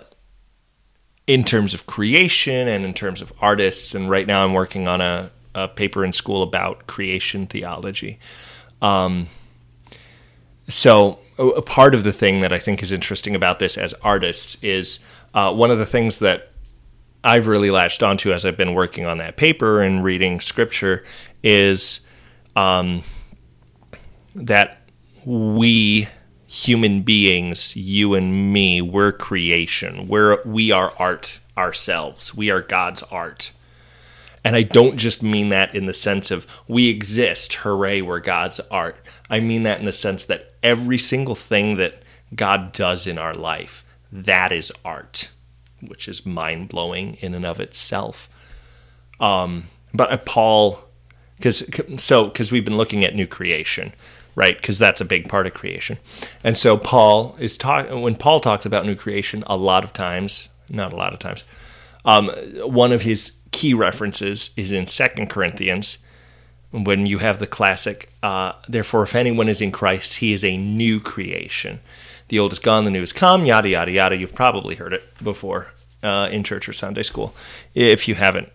in 1.28 1.44
terms 1.44 1.74
of 1.74 1.86
creation 1.86 2.68
and 2.68 2.86
in 2.86 2.94
terms 2.94 3.22
of 3.22 3.34
artists. 3.40 3.94
And 3.94 4.10
right 4.10 4.26
now 4.26 4.44
I'm 4.44 4.54
working 4.54 4.88
on 4.88 5.02
a, 5.02 5.32
a 5.54 5.68
paper 5.68 6.04
in 6.06 6.14
school 6.14 6.42
about 6.42 6.88
creation 6.88 7.46
theology. 7.48 8.20
Um, 8.82 9.28
so 10.68 11.20
a 11.38 11.62
part 11.62 11.96
of 11.96 12.04
the 12.04 12.14
thing 12.14 12.42
that 12.42 12.54
I 12.54 12.60
think 12.60 12.82
is 12.84 12.92
interesting 12.92 13.36
about 13.36 13.60
this 13.60 13.78
as 13.78 13.94
artists 14.02 14.62
is 14.64 15.00
uh, 15.34 15.54
one 15.54 15.72
of 15.72 15.78
the 15.78 15.86
things 15.86 16.20
that 16.20 16.52
I've 17.24 17.48
really 17.48 17.72
latched 17.72 18.04
onto 18.04 18.32
as 18.32 18.46
I've 18.46 18.58
been 18.58 18.74
working 18.74 19.06
on 19.06 19.18
that 19.18 19.36
paper 19.36 19.82
and 19.82 20.04
reading 20.04 20.40
scripture 20.40 21.04
is 21.44 22.02
um, 22.56 23.04
that 24.36 24.82
we 25.26 26.08
human 26.48 27.02
beings, 27.04 27.76
you 27.76 28.16
and 28.16 28.52
me, 28.54 28.82
we're 28.82 29.12
creation. 29.12 30.08
We're 30.08 30.42
we 30.44 30.72
are 30.72 30.94
art 30.98 31.40
ourselves. 31.58 32.34
We 32.34 32.50
are 32.50 32.62
God's 32.62 33.04
art. 33.04 33.52
And 34.44 34.56
I 34.56 34.64
don't 34.64 34.98
just 34.98 35.22
mean 35.22 35.50
that 35.50 35.76
in 35.76 35.86
the 35.86 35.94
sense 35.94 36.32
of 36.32 36.48
we 36.68 36.90
exist, 36.90 37.54
hooray, 37.56 38.02
we're 38.02 38.20
God's 38.22 38.60
art. 38.72 38.98
I 39.30 39.42
mean 39.42 39.64
that 39.64 39.80
in 39.80 39.86
the 39.86 39.92
sense 39.92 40.26
that 40.26 40.54
every 40.64 40.98
single 40.98 41.36
thing 41.36 41.76
that 41.76 42.02
God 42.34 42.72
does 42.72 43.06
in 43.06 43.18
our 43.18 43.34
life, 43.34 43.84
that 44.12 44.52
is 44.52 44.72
art. 44.86 45.30
which 45.82 46.08
is 46.08 46.26
mind 46.26 46.70
blowing 46.70 47.16
in 47.22 47.34
and 47.34 47.46
of 47.46 47.60
itself. 47.60 48.30
Um, 49.20 49.66
but 49.94 50.26
Paul, 50.26 50.84
because 51.38 51.64
so 51.98 52.26
because 52.26 52.52
we've 52.52 52.66
been 52.66 52.78
looking 52.78 53.04
at 53.06 53.16
new 53.16 53.28
creation, 53.28 53.94
right? 54.40 54.56
Because 54.56 54.80
that's 54.80 55.02
a 55.02 55.06
big 55.06 55.28
part 55.28 55.46
of 55.46 55.54
creation, 55.54 55.98
and 56.44 56.58
so 56.58 56.78
Paul 56.78 57.36
is 57.40 57.58
talking 57.58 58.02
when 58.02 58.16
Paul 58.16 58.40
talks 58.40 58.66
about 58.66 58.86
new 58.86 58.96
creation 58.96 59.44
a 59.48 59.58
lot 59.58 59.84
of 59.84 59.92
times, 59.92 60.48
not 60.70 60.94
a 60.94 60.96
lot 60.96 61.14
of 61.14 61.20
times. 61.20 61.44
Um, 62.06 62.30
one 62.64 62.94
of 62.94 63.02
his 63.02 63.36
key 63.52 63.74
references 63.74 64.52
is 64.56 64.72
in 64.72 64.88
Second 64.88 65.30
Corinthians 65.30 65.98
when 66.72 67.06
you 67.06 67.18
have 67.18 67.40
the 67.40 67.48
classic, 67.48 68.10
uh, 68.22 68.54
therefore, 68.68 69.04
if 69.04 69.16
anyone 69.16 69.50
is 69.50 69.62
in 69.62 69.72
Christ, 69.72 70.18
he 70.18 70.34
is 70.34 70.44
a 70.44 70.58
new 70.58 71.00
creation. 71.00 71.80
The 72.28 72.38
old 72.38 72.54
is 72.54 72.60
gone, 72.60 72.86
the 72.86 72.92
new 72.92 73.02
is 73.02 73.12
come, 73.12 73.46
yada, 73.46 73.70
yada, 73.70 73.92
yada. 73.92 74.16
You've 74.16 74.36
probably 74.36 74.76
heard 74.76 74.94
it 74.94 75.04
before 75.24 75.74
uh, 76.04 76.30
in 76.32 76.44
church 76.44 76.70
or 76.70 76.74
Sunday 76.74 77.02
school. 77.02 77.34
If 77.74 78.08
you 78.08 78.16
haven't, 78.16 78.50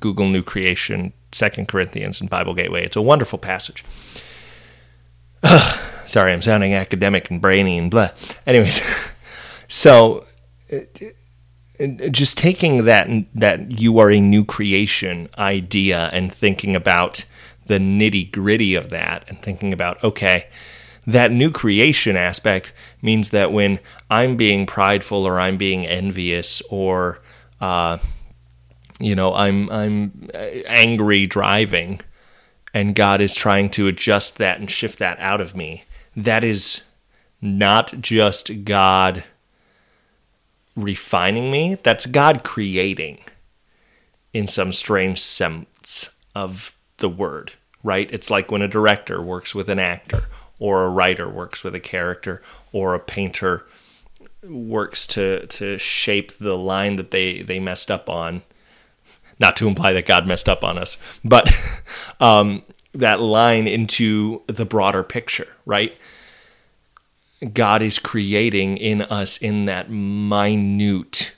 Google 0.00 0.28
New 0.28 0.42
Creation, 0.42 1.12
Second 1.30 1.68
Corinthians, 1.68 2.20
and 2.20 2.28
Bible 2.28 2.54
Gateway. 2.54 2.84
It's 2.84 2.96
a 2.96 3.02
wonderful 3.02 3.38
passage. 3.38 3.84
Sorry, 6.06 6.32
I'm 6.32 6.42
sounding 6.42 6.74
academic 6.74 7.30
and 7.30 7.40
brainy 7.40 7.78
and 7.78 7.90
blah. 7.90 8.10
Anyways, 8.46 8.80
so 9.68 10.24
just 12.10 12.38
taking 12.38 12.84
that 12.84 13.08
that 13.34 13.80
you 13.80 13.98
are 13.98 14.10
a 14.10 14.20
new 14.20 14.44
creation 14.44 15.28
idea 15.36 16.08
and 16.12 16.32
thinking 16.32 16.76
about 16.76 17.24
the 17.66 17.78
nitty 17.78 18.30
gritty 18.30 18.74
of 18.74 18.90
that 18.90 19.24
and 19.28 19.42
thinking 19.42 19.72
about 19.72 20.02
okay 20.04 20.46
that 21.06 21.32
new 21.32 21.50
creation 21.50 22.16
aspect 22.16 22.72
means 23.02 23.30
that 23.30 23.50
when 23.50 23.80
i'm 24.08 24.36
being 24.36 24.66
prideful 24.66 25.26
or 25.26 25.40
i'm 25.40 25.56
being 25.56 25.84
envious 25.84 26.62
or 26.70 27.20
uh, 27.60 27.98
you 29.00 29.16
know 29.16 29.34
i'm 29.34 29.68
i'm 29.70 30.30
angry 30.66 31.26
driving 31.26 32.00
and 32.74 32.94
god 32.94 33.22
is 33.22 33.34
trying 33.34 33.70
to 33.70 33.88
adjust 33.88 34.36
that 34.36 34.58
and 34.58 34.70
shift 34.70 34.98
that 34.98 35.18
out 35.20 35.40
of 35.40 35.56
me 35.56 35.84
that 36.14 36.44
is 36.44 36.82
not 37.40 38.00
just 38.00 38.64
god 38.64 39.24
refining 40.76 41.50
me, 41.50 41.76
that's 41.82 42.06
God 42.06 42.42
creating 42.42 43.20
in 44.32 44.48
some 44.48 44.72
strange 44.72 45.20
sense 45.20 46.10
of 46.34 46.76
the 46.98 47.08
word, 47.08 47.52
right? 47.82 48.08
It's 48.12 48.30
like 48.30 48.50
when 48.50 48.62
a 48.62 48.68
director 48.68 49.22
works 49.22 49.54
with 49.54 49.68
an 49.68 49.78
actor, 49.78 50.24
or 50.58 50.84
a 50.84 50.90
writer 50.90 51.28
works 51.28 51.62
with 51.62 51.74
a 51.74 51.80
character, 51.80 52.42
or 52.72 52.94
a 52.94 53.00
painter 53.00 53.66
works 54.42 55.06
to 55.06 55.46
to 55.46 55.78
shape 55.78 56.36
the 56.38 56.56
line 56.56 56.96
that 56.96 57.10
they 57.10 57.42
they 57.42 57.58
messed 57.58 57.90
up 57.90 58.08
on. 58.08 58.42
Not 59.38 59.56
to 59.56 59.68
imply 59.68 59.92
that 59.92 60.06
God 60.06 60.26
messed 60.26 60.48
up 60.48 60.62
on 60.62 60.78
us, 60.78 60.96
but 61.24 61.50
um, 62.20 62.62
that 62.92 63.20
line 63.20 63.66
into 63.66 64.42
the 64.46 64.64
broader 64.64 65.02
picture, 65.02 65.48
right? 65.66 65.96
God 67.52 67.82
is 67.82 67.98
creating 67.98 68.78
in 68.78 69.02
us 69.02 69.36
in 69.36 69.66
that 69.66 69.90
minute 69.90 71.32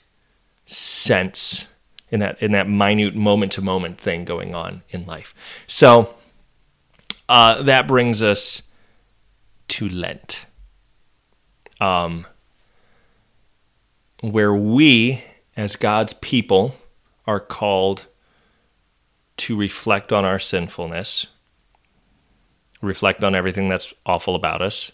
sense, 0.65 1.65
in 2.11 2.19
that 2.19 2.41
in 2.41 2.51
that 2.51 2.69
minute 2.69 3.15
moment 3.15 3.51
to 3.53 3.61
moment 3.61 3.99
thing 3.99 4.23
going 4.23 4.55
on 4.55 4.83
in 4.89 5.05
life. 5.05 5.33
So 5.65 6.15
uh, 7.27 7.61
that 7.63 7.87
brings 7.87 8.21
us 8.21 8.61
to 9.69 9.89
Lent, 9.89 10.45
um, 11.81 12.25
where 14.21 14.53
we, 14.53 15.23
as 15.57 15.75
God's 15.75 16.13
people, 16.13 16.75
are 17.27 17.39
called 17.39 18.07
to 19.37 19.55
reflect 19.55 20.11
on 20.11 20.25
our 20.25 20.39
sinfulness, 20.39 21.27
reflect 22.81 23.23
on 23.23 23.35
everything 23.35 23.67
that's 23.67 23.93
awful 24.05 24.33
about 24.35 24.61
us, 24.61 24.91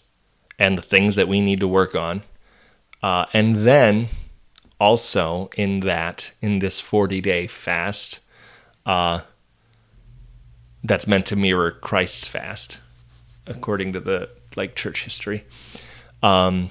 and 0.58 0.76
the 0.76 0.82
things 0.82 1.14
that 1.14 1.28
we 1.28 1.40
need 1.40 1.60
to 1.60 1.68
work 1.68 1.94
on. 1.94 2.22
Uh, 3.02 3.26
and 3.32 3.66
then 3.66 4.08
also 4.80 5.48
in 5.56 5.80
that, 5.80 6.32
in 6.40 6.58
this 6.58 6.80
40 6.80 7.20
day 7.20 7.46
fast, 7.46 8.20
uh, 8.84 9.20
that's 10.82 11.06
meant 11.06 11.26
to 11.26 11.36
mirror 11.36 11.70
Christ's 11.70 12.26
fast, 12.26 12.78
according 13.46 13.92
to 13.94 14.00
the 14.00 14.28
like 14.56 14.74
church 14.74 15.04
history. 15.04 15.44
Um, 16.22 16.70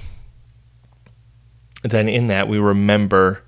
then 1.84 2.08
in 2.08 2.27
that 2.27 2.48
we 2.48 2.58
remember 2.58 3.42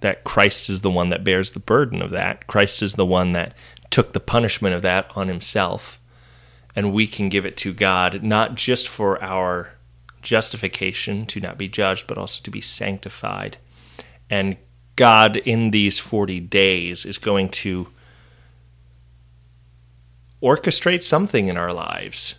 that 0.00 0.24
Christ 0.24 0.68
is 0.68 0.80
the 0.82 0.90
one 0.90 1.10
that 1.10 1.24
bears 1.24 1.52
the 1.52 1.60
burden 1.60 2.00
of 2.02 2.10
that. 2.10 2.46
Christ 2.46 2.82
is 2.82 2.94
the 2.94 3.06
one 3.06 3.32
that 3.32 3.54
took 3.90 4.12
the 4.12 4.20
punishment 4.20 4.74
of 4.74 4.82
that 4.82 5.10
on 5.14 5.28
himself 5.28 5.98
and 6.78 6.92
we 6.92 7.08
can 7.08 7.28
give 7.28 7.44
it 7.44 7.56
to 7.56 7.72
God, 7.72 8.22
not 8.22 8.54
just 8.54 8.86
for 8.86 9.20
our 9.20 9.70
justification 10.22 11.26
to 11.26 11.40
not 11.40 11.58
be 11.58 11.68
judged, 11.68 12.06
but 12.06 12.16
also 12.16 12.40
to 12.42 12.52
be 12.52 12.60
sanctified. 12.60 13.56
And 14.30 14.56
God, 14.94 15.38
in 15.38 15.72
these 15.72 15.98
40 15.98 16.38
days, 16.38 17.04
is 17.04 17.18
going 17.18 17.48
to 17.48 17.88
orchestrate 20.40 21.02
something 21.02 21.48
in 21.48 21.56
our 21.56 21.72
lives 21.72 22.36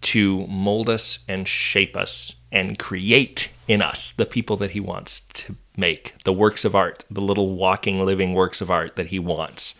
to 0.00 0.46
mold 0.46 0.88
us 0.88 1.18
and 1.28 1.46
shape 1.46 1.94
us 1.94 2.36
and 2.50 2.78
create 2.78 3.50
in 3.66 3.82
us 3.82 4.12
the 4.12 4.24
people 4.24 4.56
that 4.56 4.70
He 4.70 4.80
wants 4.80 5.20
to 5.20 5.56
make, 5.78 6.14
the 6.24 6.32
works 6.32 6.64
of 6.64 6.74
art, 6.74 7.04
the 7.10 7.20
little 7.20 7.54
walking, 7.54 8.04
living 8.04 8.34
works 8.34 8.60
of 8.60 8.70
art 8.70 8.96
that 8.96 9.06
He 9.08 9.18
wants 9.18 9.74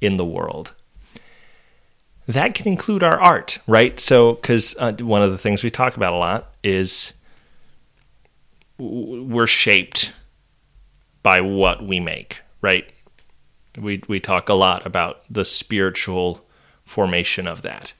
in 0.00 0.16
the 0.16 0.24
world 0.24 0.72
that 2.26 2.54
can 2.54 2.66
include 2.66 3.02
our 3.02 3.20
art, 3.20 3.58
right? 3.66 3.98
So, 4.00 4.34
because 4.34 4.74
uh, 4.78 4.92
one 4.92 5.22
of 5.22 5.30
the 5.30 5.38
things 5.38 5.62
we 5.62 5.70
talk 5.70 5.96
about 5.96 6.12
a 6.12 6.16
lot 6.16 6.54
is 6.62 7.12
we're 8.78 9.46
shaped 9.46 10.12
by 11.22 11.40
what 11.40 11.84
we 11.84 12.00
make, 12.00 12.40
right? 12.60 12.90
We 13.76 14.02
we 14.08 14.20
talk 14.20 14.48
a 14.48 14.54
lot 14.54 14.86
about 14.86 15.22
the 15.28 15.44
spiritual 15.44 16.44
formation 16.84 17.46
of 17.46 17.62
that. 17.62 17.92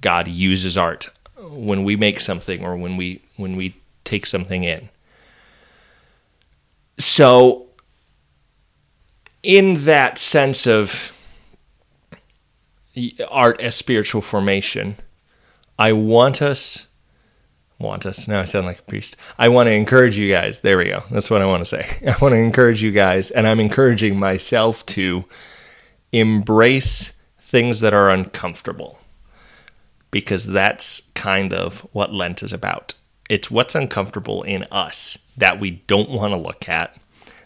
God 0.00 0.28
uses 0.28 0.76
art 0.76 1.10
when 1.36 1.84
we 1.84 1.96
make 1.96 2.20
something 2.20 2.64
or 2.64 2.76
when 2.76 2.96
we 2.96 3.22
when 3.36 3.56
we 3.56 3.76
take 4.04 4.26
something 4.26 4.64
in. 4.64 4.90
So 7.02 7.68
in 9.42 9.84
that 9.84 10.18
sense 10.18 10.66
of 10.66 11.12
art 13.28 13.60
as 13.60 13.74
spiritual 13.74 14.20
formation. 14.20 14.96
I 15.78 15.92
want 15.92 16.42
us, 16.42 16.86
want 17.78 18.06
us, 18.06 18.28
now 18.28 18.40
I 18.40 18.44
sound 18.44 18.66
like 18.66 18.80
a 18.80 18.82
priest. 18.82 19.16
I 19.38 19.48
want 19.48 19.66
to 19.68 19.72
encourage 19.72 20.18
you 20.18 20.30
guys. 20.30 20.60
There 20.60 20.78
we 20.78 20.84
go. 20.86 21.02
That's 21.10 21.30
what 21.30 21.42
I 21.42 21.46
want 21.46 21.62
to 21.62 21.66
say. 21.66 21.98
I 22.06 22.16
want 22.20 22.34
to 22.34 22.38
encourage 22.38 22.82
you 22.82 22.92
guys, 22.92 23.30
and 23.30 23.46
I'm 23.46 23.60
encouraging 23.60 24.18
myself 24.18 24.84
to 24.86 25.24
embrace 26.12 27.12
things 27.40 27.80
that 27.80 27.94
are 27.94 28.10
uncomfortable 28.10 28.98
because 30.10 30.46
that's 30.46 31.02
kind 31.14 31.52
of 31.52 31.80
what 31.92 32.12
Lent 32.12 32.42
is 32.42 32.52
about. 32.52 32.94
It's 33.30 33.50
what's 33.50 33.74
uncomfortable 33.74 34.42
in 34.42 34.64
us 34.64 35.16
that 35.36 35.60
we 35.60 35.82
don't 35.86 36.10
want 36.10 36.32
to 36.32 36.38
look 36.38 36.68
at. 36.68 36.96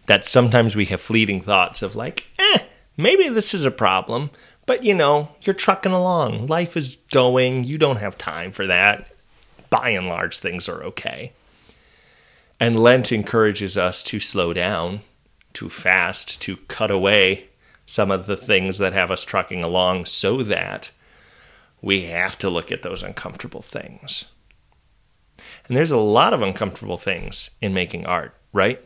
That 0.06 0.24
sometimes 0.24 0.76
we 0.76 0.84
have 0.86 1.00
fleeting 1.00 1.40
thoughts 1.40 1.82
of, 1.82 1.96
like, 1.96 2.26
eh, 2.38 2.60
maybe 2.96 3.28
this 3.28 3.52
is 3.54 3.64
a 3.64 3.70
problem, 3.70 4.30
but 4.66 4.84
you 4.84 4.94
know, 4.94 5.28
you're 5.42 5.54
trucking 5.54 5.92
along. 5.92 6.46
Life 6.46 6.76
is 6.76 6.96
going. 7.12 7.64
You 7.64 7.78
don't 7.78 7.96
have 7.96 8.18
time 8.18 8.50
for 8.50 8.66
that. 8.66 9.08
By 9.70 9.90
and 9.90 10.08
large, 10.08 10.38
things 10.38 10.68
are 10.68 10.82
okay. 10.84 11.32
And 12.58 12.78
Lent 12.78 13.12
encourages 13.12 13.76
us 13.76 14.02
to 14.04 14.20
slow 14.20 14.52
down, 14.52 15.00
to 15.54 15.68
fast, 15.68 16.40
to 16.42 16.56
cut 16.68 16.90
away 16.90 17.48
some 17.84 18.10
of 18.10 18.26
the 18.26 18.36
things 18.36 18.78
that 18.78 18.92
have 18.92 19.10
us 19.10 19.24
trucking 19.24 19.62
along 19.62 20.06
so 20.06 20.42
that 20.42 20.90
we 21.80 22.02
have 22.02 22.36
to 22.38 22.50
look 22.50 22.72
at 22.72 22.82
those 22.82 23.02
uncomfortable 23.02 23.62
things. 23.62 24.24
And 25.68 25.76
there's 25.76 25.90
a 25.90 25.96
lot 25.96 26.32
of 26.32 26.42
uncomfortable 26.42 26.96
things 26.96 27.50
in 27.60 27.74
making 27.74 28.06
art, 28.06 28.34
right? 28.52 28.84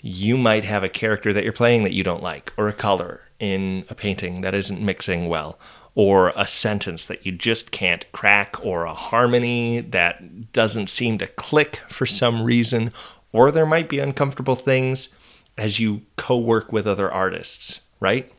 You 0.00 0.36
might 0.36 0.64
have 0.64 0.84
a 0.84 0.88
character 0.88 1.32
that 1.32 1.44
you're 1.44 1.52
playing 1.52 1.84
that 1.84 1.92
you 1.92 2.04
don't 2.04 2.22
like, 2.22 2.52
or 2.56 2.68
a 2.68 2.72
color, 2.72 3.22
in 3.40 3.84
a 3.88 3.94
painting 3.94 4.42
that 4.42 4.54
isn't 4.54 4.80
mixing 4.80 5.28
well, 5.28 5.58
or 5.94 6.32
a 6.36 6.46
sentence 6.46 7.04
that 7.06 7.24
you 7.26 7.32
just 7.32 7.70
can't 7.70 8.10
crack, 8.12 8.64
or 8.64 8.84
a 8.84 8.94
harmony 8.94 9.80
that 9.80 10.52
doesn't 10.52 10.88
seem 10.88 11.18
to 11.18 11.26
click 11.26 11.80
for 11.88 12.06
some 12.06 12.42
reason, 12.42 12.92
or 13.32 13.50
there 13.50 13.66
might 13.66 13.88
be 13.88 13.98
uncomfortable 13.98 14.54
things 14.54 15.08
as 15.56 15.80
you 15.80 16.02
co 16.16 16.38
work 16.38 16.72
with 16.72 16.86
other 16.86 17.10
artists, 17.10 17.80
right? 17.98 18.32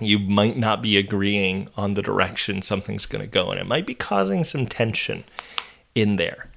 You 0.00 0.18
might 0.18 0.56
not 0.56 0.82
be 0.82 0.96
agreeing 0.96 1.68
on 1.76 1.94
the 1.94 2.02
direction 2.02 2.62
something's 2.62 3.06
going 3.06 3.22
to 3.22 3.30
go, 3.30 3.50
and 3.50 3.60
it 3.60 3.66
might 3.66 3.86
be 3.86 3.94
causing 3.94 4.42
some 4.42 4.66
tension 4.66 5.24
in 5.94 6.16
there. 6.16 6.49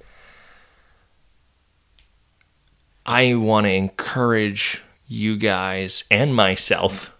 I 3.06 3.34
want 3.34 3.66
to 3.66 3.72
encourage 3.72 4.82
you 5.06 5.36
guys 5.36 6.04
and 6.10 6.34
myself 6.34 7.12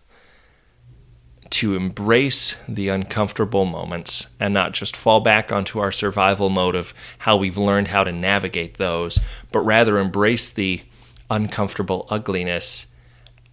to 1.51 1.77
embrace 1.77 2.57
the 2.67 2.89
uncomfortable 2.89 3.65
moments 3.65 4.27
and 4.41 4.53
not 4.53 4.73
just 4.73 4.97
fall 4.97 5.21
back 5.21 5.53
onto 5.53 5.79
our 5.79 5.93
survival 5.93 6.51
mode 6.51 6.75
of 6.75 6.95
how 7.19 7.37
we've 7.37 7.59
learned 7.59 7.89
how 7.89 8.03
to 8.03 8.11
navigate 8.11 8.77
those, 8.77 9.21
but 9.53 9.61
rather 9.61 9.99
embrace 9.99 10.51
the 10.51 10.83
uncomfortable 11.31 12.07
ugliness 12.11 12.87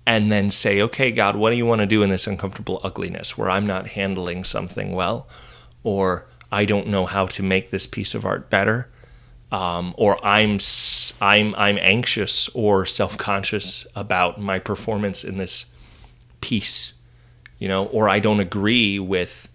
and 0.06 0.32
then 0.32 0.50
say, 0.50 0.82
okay, 0.82 1.12
God, 1.12 1.36
what 1.36 1.52
do 1.52 1.58
you 1.58 1.66
want 1.66 1.82
to 1.82 1.86
do 1.86 2.02
in 2.02 2.10
this 2.10 2.28
uncomfortable 2.28 2.82
ugliness 2.84 3.38
where 3.38 3.50
I'm 3.50 3.68
not 3.68 3.90
handling 3.90 4.44
something 4.44 4.94
well, 4.94 5.28
or 5.84 6.28
I 6.52 6.66
don't 6.66 6.88
know 6.88 7.06
how 7.06 7.28
to 7.28 7.44
make 7.44 7.70
this 7.70 7.86
piece 7.86 8.16
of 8.16 8.26
art 8.26 8.50
better, 8.50 8.90
um, 9.52 9.94
or 9.98 10.24
I'm 10.26 10.60
I'm 11.22 11.56
I'm 11.56 11.78
anxious 11.80 12.50
or 12.50 12.86
self 12.86 13.18
conscious 13.18 13.86
about 13.96 14.40
my 14.40 14.60
performance 14.60 15.24
in 15.24 15.38
this 15.38 15.66
piece 16.42 16.94
you 17.62 17.68
know, 17.68 17.86
or 17.86 18.10
I 18.10 18.18
don't 18.18 18.40
agree 18.40 18.98
with 18.98 19.48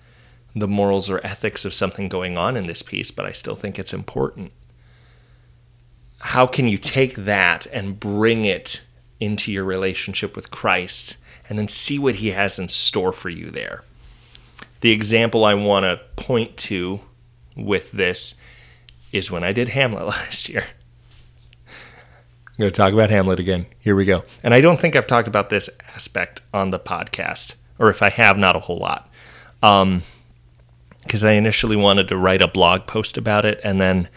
the 0.55 0.69
morals 0.69 1.11
or 1.11 1.21
ethics 1.27 1.65
of 1.65 1.75
something 1.75 2.09
going 2.09 2.39
on 2.39 2.57
in 2.57 2.69
this 2.69 2.81
piece, 2.81 3.11
but 3.11 3.27
I 3.27 3.33
still 3.33 3.57
think 3.57 3.81
it's 3.81 3.93
important. 3.93 4.53
How 6.21 6.47
can 6.47 6.69
you 6.69 6.79
take 6.79 7.17
that 7.17 7.67
and 7.73 7.99
bring 7.99 8.45
it 8.45 8.83
into 9.19 9.51
your 9.51 9.65
relationship 9.65 10.37
with 10.37 10.53
Christ 10.53 11.17
and 11.49 11.59
then 11.59 11.67
see 11.67 11.99
what 11.99 12.17
he 12.17 12.31
has 12.31 12.61
in 12.61 12.69
store 12.69 13.13
for 13.13 13.29
you 13.29 13.51
there? 13.51 13.83
The 14.83 14.93
example 14.93 15.45
I 15.45 15.55
want 15.55 15.83
to 15.83 16.01
point 16.15 16.57
to 16.59 17.01
with 17.57 17.91
this 17.91 18.37
is 19.17 19.31
when 19.31 19.45
I 19.45 19.53
did 19.53 19.71
Hamlet 19.71 20.07
last 20.09 20.49
year. 20.49 20.65
I'm 21.67 22.63
going 22.63 22.73
to 22.73 22.77
talk 22.77 22.93
about 22.93 23.11
Hamlet 23.11 23.39
again. 23.39 23.67
Here 23.81 23.95
we 23.95 24.05
go. 24.05 24.25
And 24.43 24.55
I 24.55 24.61
don't 24.61 24.81
think 24.81 24.97
I've 24.97 25.07
talked 25.07 25.29
about 25.29 25.51
this 25.51 25.69
aspect 25.95 26.41
on 26.55 26.71
the 26.71 26.79
podcast 26.79 27.55
or 27.79 27.91
if 27.91 28.03
I 28.03 28.11
have, 28.11 28.39
not 28.39 28.57
a 28.57 28.61
whole 28.61 28.79
lot. 28.79 29.11
Um, 29.63 30.03
because 31.03 31.23
I 31.23 31.33
initially 31.33 31.77
wanted 31.77 32.09
to 32.09 32.17
write 32.17 32.43
a 32.43 32.49
blog 32.49 32.87
post 32.87 33.17
about 33.17 33.45
it, 33.45 33.61
and 33.63 33.81
then 33.81 34.09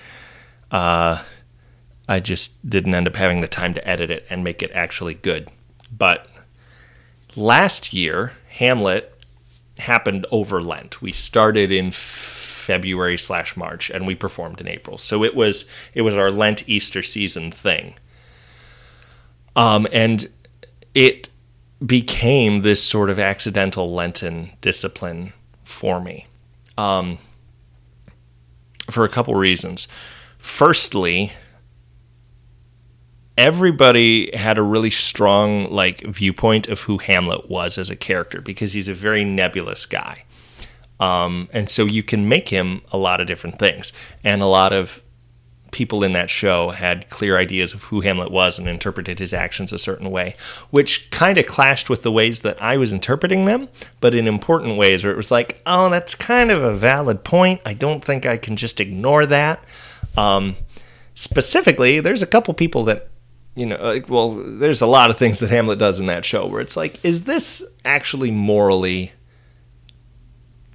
uh, 0.71 1.21
I 2.07 2.19
just 2.19 2.67
didn't 2.67 2.95
end 2.95 3.07
up 3.07 3.15
having 3.15 3.41
the 3.41 3.47
time 3.47 3.75
to 3.75 3.87
edit 3.87 4.09
it 4.09 4.25
and 4.27 4.43
make 4.43 4.63
it 4.63 4.71
actually 4.73 5.13
good. 5.13 5.49
But 5.95 6.27
last 7.35 7.93
year, 7.93 8.33
Hamlet 8.49 9.13
happened 9.77 10.25
over 10.31 10.63
Lent. 10.63 10.99
We 10.99 11.11
started 11.11 11.71
in 11.71 11.91
February 12.69 13.17
slash 13.17 13.57
March, 13.57 13.89
and 13.89 14.05
we 14.05 14.13
performed 14.13 14.61
in 14.61 14.67
April. 14.67 14.99
So 14.99 15.23
it 15.23 15.33
was 15.35 15.65
it 15.95 16.03
was 16.03 16.13
our 16.13 16.29
Lent 16.29 16.69
Easter 16.69 17.01
season 17.01 17.51
thing. 17.51 17.95
Um, 19.55 19.87
and 19.91 20.29
it 20.93 21.29
became 21.83 22.61
this 22.61 22.83
sort 22.83 23.09
of 23.09 23.17
accidental 23.17 23.91
Lenten 23.91 24.51
discipline 24.61 25.33
for 25.63 25.99
me 25.99 26.27
um, 26.77 27.17
for 28.91 29.03
a 29.03 29.09
couple 29.09 29.33
reasons. 29.33 29.87
Firstly, 30.37 31.33
everybody 33.35 34.29
had 34.37 34.59
a 34.59 34.61
really 34.61 34.91
strong 34.91 35.71
like 35.71 36.01
viewpoint 36.01 36.67
of 36.67 36.81
who 36.81 36.99
Hamlet 36.99 37.49
was 37.49 37.79
as 37.79 37.89
a 37.89 37.95
character 37.95 38.41
because 38.41 38.73
he's 38.73 38.87
a 38.87 38.93
very 38.93 39.25
nebulous 39.25 39.87
guy. 39.87 40.23
Um, 40.99 41.49
and 41.53 41.69
so 41.69 41.85
you 41.85 42.03
can 42.03 42.27
make 42.27 42.49
him 42.49 42.81
a 42.91 42.97
lot 42.97 43.21
of 43.21 43.27
different 43.27 43.59
things. 43.59 43.93
And 44.23 44.41
a 44.41 44.47
lot 44.47 44.73
of 44.73 45.01
people 45.71 46.03
in 46.03 46.13
that 46.13 46.29
show 46.29 46.71
had 46.71 47.09
clear 47.09 47.37
ideas 47.37 47.73
of 47.73 47.83
who 47.83 48.01
Hamlet 48.01 48.31
was 48.31 48.57
and 48.57 48.67
interpreted 48.67 49.19
his 49.19 49.33
actions 49.33 49.71
a 49.71 49.77
certain 49.77 50.09
way, 50.09 50.35
which 50.71 51.09
kind 51.11 51.37
of 51.37 51.45
clashed 51.45 51.89
with 51.89 52.03
the 52.03 52.11
ways 52.11 52.41
that 52.41 52.61
I 52.61 52.77
was 52.77 52.91
interpreting 52.91 53.45
them, 53.45 53.69
but 54.01 54.15
in 54.15 54.27
important 54.27 54.77
ways 54.77 55.03
where 55.03 55.13
it 55.13 55.17
was 55.17 55.31
like, 55.31 55.61
oh, 55.65 55.89
that's 55.89 56.15
kind 56.15 56.51
of 56.51 56.63
a 56.63 56.75
valid 56.75 57.23
point. 57.23 57.61
I 57.65 57.73
don't 57.73 58.03
think 58.03 58.25
I 58.25 58.37
can 58.37 58.55
just 58.55 58.79
ignore 58.79 59.25
that. 59.27 59.63
Um, 60.17 60.55
specifically, 61.13 61.99
there's 61.99 62.23
a 62.23 62.27
couple 62.27 62.53
people 62.53 62.83
that, 62.85 63.09
you 63.55 63.65
know, 63.65 63.77
like, 63.77 64.09
well, 64.09 64.35
there's 64.35 64.81
a 64.81 64.87
lot 64.87 65.09
of 65.09 65.17
things 65.17 65.39
that 65.39 65.49
Hamlet 65.49 65.79
does 65.79 65.99
in 65.99 66.07
that 66.07 66.25
show 66.25 66.47
where 66.47 66.61
it's 66.61 66.77
like, 66.77 67.03
is 67.05 67.25
this 67.25 67.63
actually 67.85 68.31
morally 68.31 69.13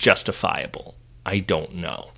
justifiable? 0.04 0.96
I 1.24 1.38
don't 1.38 1.76
know. 1.76 2.10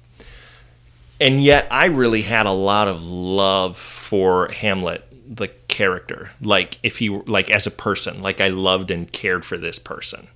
And 1.21 1.41
yet 1.41 1.69
I 1.71 1.85
really 1.87 2.23
had 2.23 2.45
a 2.45 2.51
lot 2.51 2.89
of 2.89 3.07
love 3.07 3.79
for 3.79 4.49
Hamlet 4.49 5.05
the 5.29 5.49
character. 5.69 6.33
Like 6.41 6.79
if 6.83 6.99
he 6.99 7.11
like 7.11 7.49
as 7.49 7.65
a 7.65 7.71
person. 7.71 8.23
Like 8.23 8.41
I 8.41 8.49
loved 8.49 8.91
and 8.91 9.11
cared 9.11 9.45
for 9.45 9.57
this 9.57 9.79
person 9.79 10.27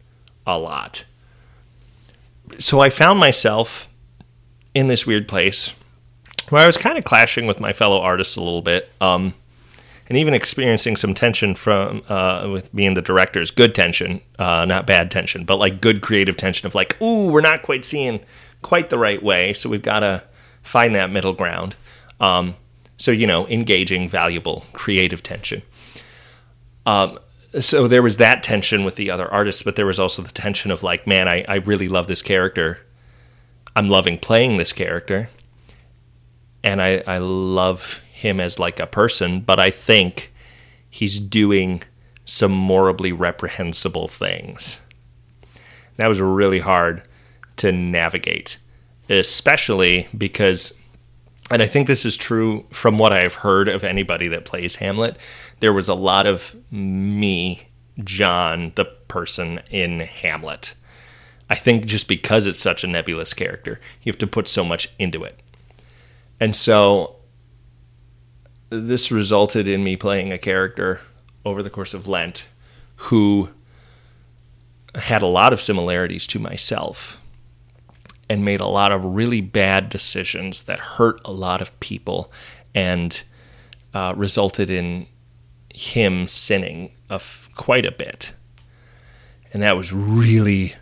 a 0.46 0.58
lot. 0.58 1.04
So 2.60 2.78
I 2.78 2.88
found 2.88 3.18
myself 3.18 3.88
in 4.72 4.86
this 4.86 5.04
weird 5.04 5.26
place 5.26 5.74
where 6.50 6.62
I 6.62 6.66
was 6.66 6.78
kind 6.78 6.98
of 6.98 7.04
clashing 7.04 7.46
with 7.48 7.58
my 7.58 7.72
fellow 7.72 8.00
artists 8.00 8.36
a 8.36 8.40
little 8.40 8.62
bit. 8.62 8.92
Um, 9.00 9.34
and 10.10 10.18
even 10.18 10.34
experiencing 10.34 10.96
some 10.96 11.14
tension 11.14 11.54
from 11.54 12.02
uh, 12.10 12.46
with 12.52 12.74
being 12.74 12.92
the 12.92 13.00
directors 13.02 13.50
good 13.50 13.74
tension 13.74 14.20
uh, 14.38 14.66
not 14.66 14.86
bad 14.86 15.10
tension 15.10 15.44
but 15.44 15.56
like 15.56 15.80
good 15.80 16.02
creative 16.02 16.36
tension 16.36 16.66
of 16.66 16.74
like 16.74 17.00
ooh 17.00 17.30
we're 17.30 17.40
not 17.40 17.62
quite 17.62 17.86
seeing 17.86 18.20
quite 18.60 18.90
the 18.90 18.98
right 18.98 19.22
way 19.22 19.54
so 19.54 19.68
we've 19.68 19.82
got 19.82 20.00
to 20.00 20.22
find 20.62 20.94
that 20.94 21.10
middle 21.10 21.32
ground. 21.32 21.76
Um, 22.20 22.56
so, 22.98 23.10
you 23.10 23.26
know, 23.26 23.46
engaging, 23.48 24.08
valuable, 24.08 24.64
creative 24.72 25.22
tension. 25.22 25.62
Um, 26.86 27.18
so 27.58 27.88
there 27.88 28.02
was 28.02 28.18
that 28.18 28.42
tension 28.42 28.84
with 28.84 28.96
the 28.96 29.10
other 29.10 29.28
artists, 29.28 29.62
but 29.62 29.76
there 29.76 29.86
was 29.86 29.98
also 29.98 30.22
the 30.22 30.32
tension 30.32 30.70
of 30.70 30.82
like, 30.82 31.06
man, 31.06 31.26
I, 31.26 31.44
I 31.48 31.56
really 31.56 31.88
love 31.88 32.06
this 32.06 32.22
character. 32.22 32.78
I'm 33.74 33.86
loving 33.86 34.18
playing 34.18 34.58
this 34.58 34.72
character. 34.72 35.28
And 36.62 36.82
I, 36.82 37.02
I 37.06 37.18
love 37.18 38.00
him 38.20 38.40
as 38.40 38.58
like 38.58 38.80
a 38.80 38.86
person, 38.86 39.40
but 39.40 39.58
I 39.60 39.70
think 39.70 40.32
he's 40.88 41.18
doing 41.18 41.82
some 42.24 42.52
morally 42.52 43.12
reprehensible 43.12 44.08
things. 44.08 44.78
That 45.96 46.06
was 46.06 46.20
really 46.20 46.60
hard 46.60 47.02
to 47.56 47.72
navigate 47.72 48.56
especially 49.10 50.08
because 50.16 50.72
and 51.50 51.60
I 51.60 51.66
think 51.66 51.88
this 51.88 52.06
is 52.06 52.16
true 52.16 52.64
from 52.70 52.96
what 52.96 53.12
I've 53.12 53.34
heard 53.34 53.66
of 53.66 53.82
anybody 53.82 54.28
that 54.28 54.44
plays 54.44 54.76
Hamlet. 54.76 55.16
There 55.58 55.72
was 55.72 55.88
a 55.88 55.94
lot 55.94 56.24
of 56.24 56.54
me, 56.70 57.66
John, 58.04 58.70
the 58.76 58.84
person 58.84 59.60
in 59.68 59.98
Hamlet. 59.98 60.74
I 61.48 61.56
think 61.56 61.86
just 61.86 62.06
because 62.06 62.46
it's 62.46 62.60
such 62.60 62.84
a 62.84 62.86
nebulous 62.86 63.34
character, 63.34 63.80
you 64.02 64.12
have 64.12 64.18
to 64.20 64.28
put 64.28 64.46
so 64.46 64.64
much 64.64 64.92
into 64.96 65.24
it. 65.24 65.40
And 66.38 66.54
so 66.54 67.16
this 68.70 69.10
resulted 69.10 69.68
in 69.68 69.84
me 69.84 69.96
playing 69.96 70.32
a 70.32 70.38
character 70.38 71.00
over 71.44 71.62
the 71.62 71.70
course 71.70 71.92
of 71.92 72.06
Lent 72.06 72.46
who 72.96 73.50
had 74.94 75.22
a 75.22 75.26
lot 75.26 75.52
of 75.52 75.60
similarities 75.60 76.26
to 76.28 76.38
myself 76.38 77.16
and 78.28 78.44
made 78.44 78.60
a 78.60 78.66
lot 78.66 78.92
of 78.92 79.04
really 79.04 79.40
bad 79.40 79.88
decisions 79.88 80.62
that 80.62 80.78
hurt 80.78 81.20
a 81.24 81.32
lot 81.32 81.60
of 81.60 81.78
people 81.80 82.30
and 82.74 83.22
uh, 83.92 84.14
resulted 84.16 84.70
in 84.70 85.06
him 85.74 86.28
sinning 86.28 86.92
of 87.08 87.48
quite 87.56 87.84
a 87.84 87.90
bit. 87.90 88.32
And 89.52 89.62
that 89.62 89.76
was 89.76 89.92
really, 89.92 90.74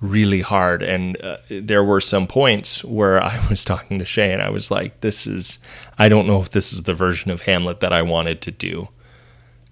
really 0.00 0.40
hard. 0.40 0.82
And 0.82 1.20
uh, 1.22 1.38
there 1.48 1.84
were 1.84 2.00
some 2.00 2.26
points 2.26 2.84
where 2.84 3.22
I 3.22 3.44
was 3.48 3.64
talking 3.64 3.98
to 3.98 4.04
Shay 4.04 4.32
and 4.32 4.42
I 4.42 4.50
was 4.50 4.70
like, 4.70 5.00
this 5.00 5.26
is, 5.26 5.58
I 5.98 6.08
don't 6.08 6.26
know 6.26 6.40
if 6.40 6.50
this 6.50 6.72
is 6.72 6.82
the 6.82 6.94
version 6.94 7.30
of 7.30 7.42
Hamlet 7.42 7.80
that 7.80 7.92
I 7.92 8.02
wanted 8.02 8.40
to 8.42 8.50
do. 8.50 8.88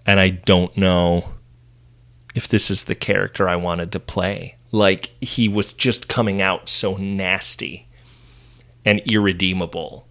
And 0.07 0.21
I 0.21 0.31
don't 0.31 0.77
know 0.77 1.31
if 2.35 2.49
this 2.49 2.71
is 2.71 2.85
the 2.85 2.95
character 2.95 3.49
I 3.49 3.57
wanted 3.57 3.93
to 3.93 4.01
play 4.01 4.57
like 4.75 5.13
he 5.21 5.49
was 5.49 5.73
just 5.73 6.09
coming 6.09 6.43
out 6.43 6.69
so 6.69 6.97
nasty 6.97 7.89
and 8.85 9.01
irredeemable. 9.07 10.07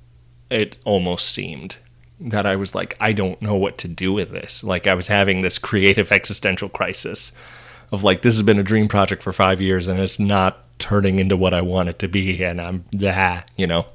It 0.49 0.77
almost 0.85 1.29
seemed 1.29 1.77
that 2.19 2.45
I 2.45 2.55
was 2.55 2.73
like, 2.73 2.95
I 2.99 3.11
don't 3.11 3.41
know 3.41 3.55
what 3.55 3.77
to 3.79 3.89
do 3.89 4.13
with 4.13 4.29
this. 4.29 4.63
Like 4.63 4.87
I 4.87 4.93
was 4.93 5.07
having 5.07 5.41
this 5.41 5.57
creative 5.57 6.11
existential 6.13 6.69
crisis 6.69 7.33
of 7.93 8.03
like, 8.03 8.23
this 8.23 8.35
has 8.35 8.43
been 8.43 8.59
a 8.59 8.63
dream 8.63 8.87
project 8.87 9.21
for 9.21 9.31
five 9.31 9.61
years 9.61 9.87
and 9.87 9.99
it's 9.99 10.19
not 10.19 10.57
turning 10.79 11.19
into 11.19 11.37
what 11.37 11.53
I 11.53 11.61
want 11.61 11.89
it 11.89 11.99
to 11.99 12.07
be, 12.07 12.43
and 12.43 12.59
I'm 12.59 12.85
that, 12.91 13.49
you 13.55 13.67
know. 13.67 13.85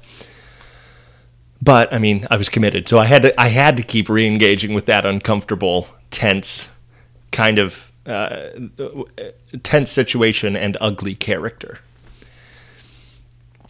But 1.61 1.93
I 1.93 1.99
mean, 1.99 2.25
I 2.31 2.37
was 2.37 2.47
committed, 2.47 2.87
so 2.87 2.97
I 2.97 3.05
had 3.05 3.21
to 3.23 3.39
I 3.39 3.49
had 3.49 3.75
to 3.77 3.83
keep 3.83 4.07
re-engaging 4.07 4.73
with 4.73 4.85
that 4.85 5.05
uncomfortable, 5.05 5.89
tense 6.09 6.69
kind 7.31 7.59
of 7.59 7.91
uh, 8.05 8.47
tense 9.63 9.91
situation 9.91 10.55
and 10.55 10.77
ugly 10.79 11.13
character. 11.13 11.79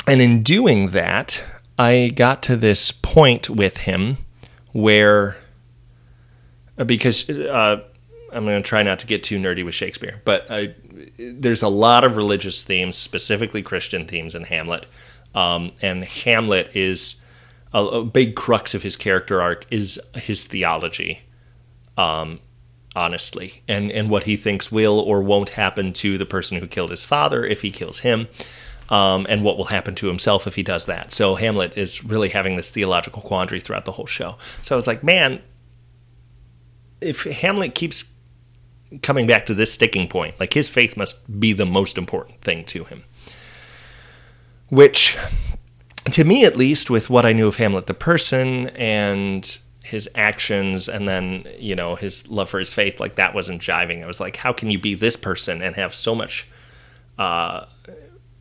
And 0.06 0.22
in 0.22 0.44
doing 0.44 0.92
that, 0.92 1.42
I 1.78 2.12
got 2.16 2.44
to 2.44 2.56
this 2.56 2.92
point 2.92 3.50
with 3.50 3.78
him 3.78 4.18
where 4.72 5.38
because 6.86 7.28
uh, 7.30 7.84
I'm 8.34 8.46
going 8.46 8.62
to 8.62 8.68
try 8.68 8.84
not 8.84 9.00
to 9.00 9.08
get 9.08 9.24
too 9.24 9.38
nerdy 9.38 9.64
with 9.64 9.76
Shakespeare, 9.76 10.22
but 10.26 10.46
uh, 10.50 10.68
there's 11.18 11.62
a 11.62 11.68
lot 11.68 12.04
of 12.04 12.16
religious 12.16 12.64
themes, 12.64 12.96
specifically 12.96 13.62
Christian 13.62 14.08
themes 14.08 14.36
in 14.36 14.44
Hamlet. 14.44 14.86
Um, 15.36 15.72
and 15.82 16.04
Hamlet 16.04 16.76
is 16.76 17.16
a, 17.74 17.84
a, 17.84 18.04
big 18.04 18.36
crux 18.36 18.74
of 18.74 18.82
his 18.82 18.96
character 18.96 19.42
arc 19.42 19.66
is 19.70 20.00
his 20.16 20.48
theology, 20.48 21.22
um, 21.98 22.40
honestly, 22.96 23.62
and, 23.68 23.92
and 23.92 24.10
what 24.10 24.24
he 24.24 24.36
thinks 24.36 24.72
will 24.72 25.00
or 25.00 25.22
won't 25.22 25.50
happen 25.50 25.94
to 25.94 26.18
the 26.18 26.26
person 26.26 26.60
who 26.60 26.68
killed 26.68 26.90
his 26.90 27.06
father 27.06 27.46
if 27.46 27.62
he 27.62 27.70
kills 27.70 28.00
him. 28.00 28.28
Um, 28.90 29.28
and 29.30 29.44
what 29.44 29.56
will 29.56 29.66
happen 29.66 29.94
to 29.94 30.08
himself 30.08 30.48
if 30.48 30.56
he 30.56 30.64
does 30.64 30.88
that. 30.88 31.12
So 31.12 31.36
Hamlet 31.36 31.78
is 31.78 32.04
really 32.04 32.30
having 32.30 32.56
this 32.56 32.72
theological 32.72 33.22
quandary 33.22 33.60
throughout 33.60 33.86
the 33.86 33.92
whole 33.92 34.08
show. 34.08 34.36
So 34.64 34.74
I 34.74 34.78
was 34.78 34.88
like, 34.88 35.04
man, 35.04 35.44
if 37.00 37.26
Hamlet 37.26 37.76
keeps 37.76 38.12
coming 39.02 39.28
back 39.28 39.46
to 39.46 39.54
this 39.54 39.74
sticking 39.74 40.08
point. 40.08 40.40
Like 40.40 40.54
his 40.54 40.70
faith 40.70 40.98
must 40.98 41.40
be 41.40 41.54
the 41.54 41.66
most 41.66 41.98
important 41.98 42.42
thing 42.42 42.66
to 42.66 42.84
him. 42.86 43.04
Which, 44.70 45.18
to 46.12 46.24
me 46.24 46.46
at 46.46 46.56
least, 46.58 46.90
with 46.90 47.10
what 47.10 47.26
I 47.26 47.34
knew 47.34 47.48
of 47.48 47.56
Hamlet 47.56 47.88
the 47.88 47.94
person 47.94 48.70
and 48.70 49.58
his 49.84 50.08
actions 50.14 50.88
and 50.88 51.08
then, 51.08 51.48
you 51.58 51.76
know, 51.76 51.96
his 51.96 52.28
love 52.28 52.50
for 52.50 52.60
his 52.60 52.74
faith, 52.74 53.00
like 53.00 53.16
that 53.16 53.34
wasn't 53.34 53.62
jiving. 53.62 54.04
I 54.04 54.08
was 54.08 54.20
like, 54.20 54.36
how 54.36 54.54
can 54.54 54.70
you 54.70 54.78
be 54.78 54.94
this 54.94 55.16
person 55.16 55.62
and 55.62 55.76
have 55.76 55.96
so 55.96 56.14
much 56.14 56.48
uh, 57.18 57.66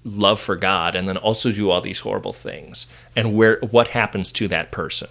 love 0.04 0.38
for 0.38 0.56
God 0.56 0.94
and 0.94 1.08
then 1.08 1.16
also 1.16 1.50
do 1.50 1.70
all 1.70 1.80
these 1.80 2.00
horrible 2.00 2.34
things? 2.34 2.86
And 3.16 3.34
where 3.34 3.58
what 3.60 3.88
happens 3.88 4.30
to 4.32 4.48
that 4.48 4.70
person? 4.70 5.08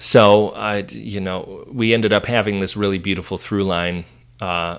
So, 0.00 0.82
you 0.90 1.20
know, 1.20 1.66
we 1.70 1.92
ended 1.92 2.10
up 2.10 2.24
having 2.24 2.60
this 2.60 2.74
really 2.74 2.98
beautiful 2.98 3.36
through 3.36 3.64
line 3.64 4.06
uh, 4.40 4.78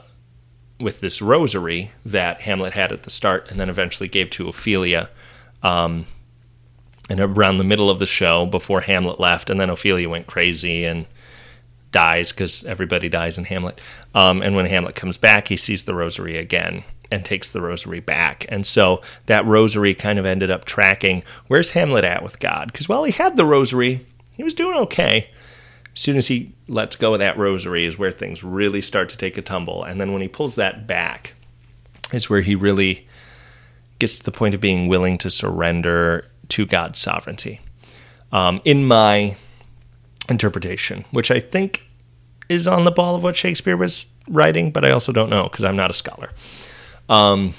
with 0.79 0.99
this 0.99 1.21
rosary 1.21 1.91
that 2.03 2.41
Hamlet 2.41 2.73
had 2.73 2.91
at 2.91 3.03
the 3.03 3.11
start 3.11 3.51
and 3.51 3.59
then 3.59 3.69
eventually 3.69 4.09
gave 4.09 4.31
to 4.31 4.49
Ophelia. 4.49 5.11
Um, 5.61 6.07
and 7.07 7.19
around 7.19 7.57
the 7.57 7.63
middle 7.63 7.91
of 7.91 7.99
the 7.99 8.07
show, 8.07 8.47
before 8.47 8.81
Hamlet 8.81 9.19
left, 9.19 9.51
and 9.51 9.61
then 9.61 9.69
Ophelia 9.69 10.09
went 10.09 10.25
crazy 10.25 10.85
and 10.85 11.05
dies 11.91 12.31
because 12.31 12.63
everybody 12.63 13.07
dies 13.07 13.37
in 13.37 13.43
Hamlet. 13.45 13.79
Um, 14.15 14.41
and 14.41 14.55
when 14.55 14.65
Hamlet 14.65 14.95
comes 14.95 15.17
back, 15.17 15.49
he 15.49 15.57
sees 15.57 15.83
the 15.83 15.93
rosary 15.93 16.35
again 16.35 16.83
and 17.11 17.23
takes 17.23 17.51
the 17.51 17.61
rosary 17.61 17.99
back. 17.99 18.47
And 18.49 18.65
so 18.65 19.01
that 19.27 19.45
rosary 19.45 19.93
kind 19.93 20.17
of 20.17 20.25
ended 20.25 20.49
up 20.49 20.65
tracking 20.65 21.21
where's 21.47 21.71
Hamlet 21.71 22.05
at 22.05 22.23
with 22.23 22.39
God? 22.39 22.71
Because 22.71 22.89
while 22.89 23.03
he 23.03 23.11
had 23.11 23.35
the 23.35 23.45
rosary, 23.45 24.07
he 24.35 24.43
was 24.43 24.53
doing 24.53 24.77
okay. 24.77 25.29
As 25.93 26.01
soon 26.01 26.17
as 26.17 26.27
he 26.27 26.53
lets 26.67 26.95
go 26.95 27.13
of 27.13 27.19
that 27.19 27.37
rosary 27.37 27.85
is 27.85 27.97
where 27.97 28.11
things 28.11 28.43
really 28.43 28.81
start 28.81 29.09
to 29.09 29.17
take 29.17 29.37
a 29.37 29.41
tumble. 29.41 29.83
And 29.83 29.99
then 29.99 30.13
when 30.13 30.21
he 30.21 30.27
pulls 30.27 30.55
that 30.55 30.87
back, 30.87 31.33
is 32.13 32.29
where 32.29 32.41
he 32.41 32.55
really 32.55 33.07
gets 33.99 34.15
to 34.17 34.23
the 34.23 34.31
point 34.31 34.53
of 34.53 34.61
being 34.61 34.87
willing 34.87 35.17
to 35.19 35.29
surrender 35.29 36.27
to 36.49 36.65
God's 36.65 36.99
sovereignty. 36.99 37.61
Um, 38.31 38.61
in 38.65 38.85
my 38.85 39.35
interpretation, 40.29 41.05
which 41.11 41.31
I 41.31 41.39
think 41.39 41.87
is 42.49 42.67
on 42.67 42.85
the 42.85 42.91
ball 42.91 43.15
of 43.15 43.23
what 43.23 43.35
Shakespeare 43.35 43.77
was 43.77 44.07
writing, 44.27 44.71
but 44.71 44.85
I 44.85 44.91
also 44.91 45.11
don't 45.11 45.29
know 45.29 45.43
because 45.43 45.65
I'm 45.65 45.75
not 45.75 45.91
a 45.91 45.93
scholar. 45.93 46.31
Um, 47.09 47.53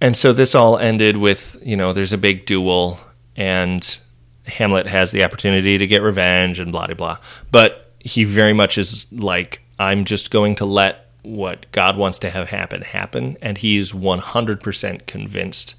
and 0.00 0.16
so 0.16 0.32
this 0.32 0.54
all 0.54 0.78
ended 0.78 1.16
with, 1.16 1.56
you 1.64 1.76
know, 1.76 1.92
there's 1.92 2.12
a 2.12 2.18
big 2.18 2.46
duel 2.46 3.00
and 3.36 3.98
Hamlet 4.46 4.86
has 4.86 5.10
the 5.10 5.24
opportunity 5.24 5.78
to 5.78 5.86
get 5.86 6.02
revenge 6.02 6.58
and 6.58 6.72
blah 6.72 6.86
blah 6.86 6.94
blah. 6.94 7.18
But 7.50 7.92
he 8.00 8.24
very 8.24 8.52
much 8.52 8.78
is 8.78 9.06
like, 9.12 9.62
I'm 9.78 10.04
just 10.04 10.30
going 10.30 10.54
to 10.56 10.64
let 10.64 11.06
what 11.22 11.66
God 11.72 11.96
wants 11.96 12.20
to 12.20 12.30
have 12.30 12.50
happen 12.50 12.82
happen, 12.82 13.36
and 13.42 13.58
he's 13.58 13.90
100% 13.90 15.06
convinced 15.06 15.74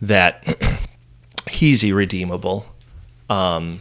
that 0.00 0.88
he's 1.50 1.82
irredeemable, 1.82 2.66
um, 3.28 3.80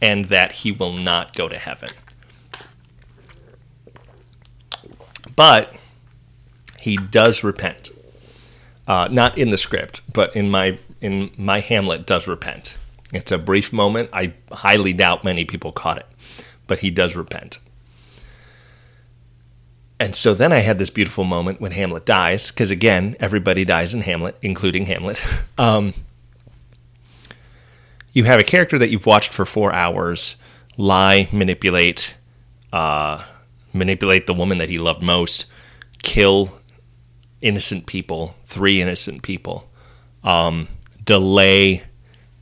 and 0.00 0.26
that 0.26 0.52
he 0.52 0.70
will 0.70 0.92
not 0.92 1.34
go 1.34 1.48
to 1.48 1.58
heaven. 1.58 1.90
But 5.34 5.74
he 6.78 6.96
does 6.96 7.42
repent. 7.42 7.90
Uh, 8.86 9.08
not 9.10 9.36
in 9.36 9.50
the 9.50 9.58
script, 9.58 10.00
but 10.12 10.34
in 10.34 10.48
my 10.48 10.78
in 11.00 11.30
my 11.36 11.60
Hamlet 11.60 12.06
does 12.06 12.26
repent. 12.26 12.76
It's 13.12 13.32
a 13.32 13.38
brief 13.38 13.72
moment. 13.72 14.10
I 14.12 14.34
highly 14.52 14.92
doubt 14.92 15.24
many 15.24 15.44
people 15.44 15.72
caught 15.72 15.98
it, 15.98 16.06
but 16.66 16.80
he 16.80 16.90
does 16.90 17.16
repent. 17.16 17.58
And 20.00 20.14
so 20.14 20.34
then 20.34 20.52
I 20.52 20.58
had 20.58 20.78
this 20.78 20.90
beautiful 20.90 21.24
moment 21.24 21.60
when 21.60 21.72
Hamlet 21.72 22.06
dies, 22.06 22.50
because 22.50 22.70
again, 22.70 23.16
everybody 23.18 23.64
dies 23.64 23.94
in 23.94 24.02
Hamlet, 24.02 24.36
including 24.42 24.86
Hamlet. 24.86 25.22
Um, 25.58 25.92
you 28.12 28.22
have 28.24 28.38
a 28.38 28.44
character 28.44 28.78
that 28.78 28.90
you've 28.90 29.06
watched 29.06 29.32
for 29.32 29.44
four 29.44 29.72
hours 29.72 30.36
lie, 30.76 31.28
manipulate, 31.32 32.14
uh, 32.72 33.24
manipulate 33.72 34.28
the 34.28 34.34
woman 34.34 34.58
that 34.58 34.68
he 34.68 34.78
loved 34.78 35.02
most, 35.02 35.46
kill 36.02 36.60
innocent 37.40 37.86
people, 37.86 38.36
three 38.46 38.80
innocent 38.80 39.22
people, 39.22 39.68
um, 40.22 40.68
delay 41.08 41.82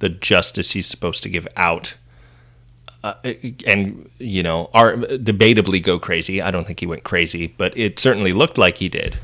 the 0.00 0.08
justice 0.08 0.72
he's 0.72 0.88
supposed 0.88 1.22
to 1.22 1.28
give 1.28 1.46
out. 1.56 1.94
Uh, 3.04 3.14
and 3.64 4.10
you 4.18 4.42
know, 4.42 4.68
are 4.74 4.96
debatably 4.96 5.80
go 5.80 6.00
crazy. 6.00 6.42
I 6.42 6.50
don't 6.50 6.66
think 6.66 6.80
he 6.80 6.86
went 6.86 7.04
crazy, 7.04 7.46
but 7.46 7.76
it 7.78 8.00
certainly 8.00 8.32
looked 8.32 8.58
like 8.58 8.78
he 8.78 8.88
did. 8.88 9.18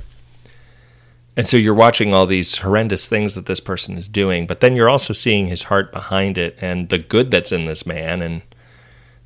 And 1.36 1.48
so 1.48 1.56
you're 1.56 1.74
watching 1.74 2.14
all 2.14 2.24
these 2.24 2.58
horrendous 2.58 3.08
things 3.08 3.34
that 3.34 3.46
this 3.46 3.58
person 3.58 3.98
is 3.98 4.06
doing, 4.06 4.46
but 4.46 4.60
then 4.60 4.76
you're 4.76 4.88
also 4.88 5.12
seeing 5.12 5.48
his 5.48 5.64
heart 5.64 5.90
behind 5.90 6.38
it 6.38 6.56
and 6.60 6.88
the 6.88 6.98
good 6.98 7.32
that's 7.32 7.50
in 7.50 7.64
this 7.64 7.84
man 7.84 8.22
and 8.22 8.42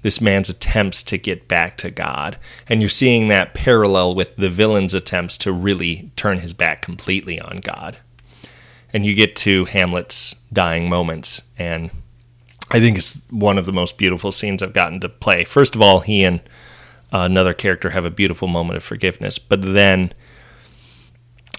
this 0.01 0.19
man's 0.19 0.49
attempts 0.49 1.03
to 1.03 1.19
get 1.19 1.47
back 1.47 1.77
to 1.79 1.91
God. 1.91 2.39
And 2.71 2.81
you're 2.81 2.89
seeing 2.89 3.29
that 3.29 3.53
parallel 3.53 4.15
with 4.15 4.37
the 4.37 4.49
villain's 4.49 4.95
attempts 4.95 5.37
to 5.39 5.53
really 5.53 6.11
turn 6.17 6.39
his 6.39 6.55
back 6.55 6.81
completely 6.81 7.39
on 7.39 7.59
God 7.59 7.99
and 8.93 9.05
you 9.05 9.15
get 9.15 9.37
to 9.37 9.65
Hamlet's 9.67 10.35
dying 10.53 10.89
moments, 10.89 11.43
and 11.59 11.91
I 12.71 12.81
think 12.81 12.99
it's 12.99 13.21
one 13.31 13.59
of 13.59 13.67
the 13.67 13.73
most 13.73 13.99
beautiful 13.99 14.33
scenes 14.33 14.63
I've 14.63 14.73
gotten 14.73 15.01
to 15.01 15.09
play. 15.09 15.45
First 15.45 15.75
of 15.75 15.83
all, 15.83 16.01
he 16.01 16.25
and 16.25 16.41
uh, 17.13 17.21
another 17.21 17.55
character 17.55 17.91
have 17.91 18.05
a 18.05 18.11
beautiful 18.11 18.49
moment 18.49 18.77
of 18.77 18.83
forgiveness, 18.83 19.39
but 19.39 19.63
then 19.63 20.13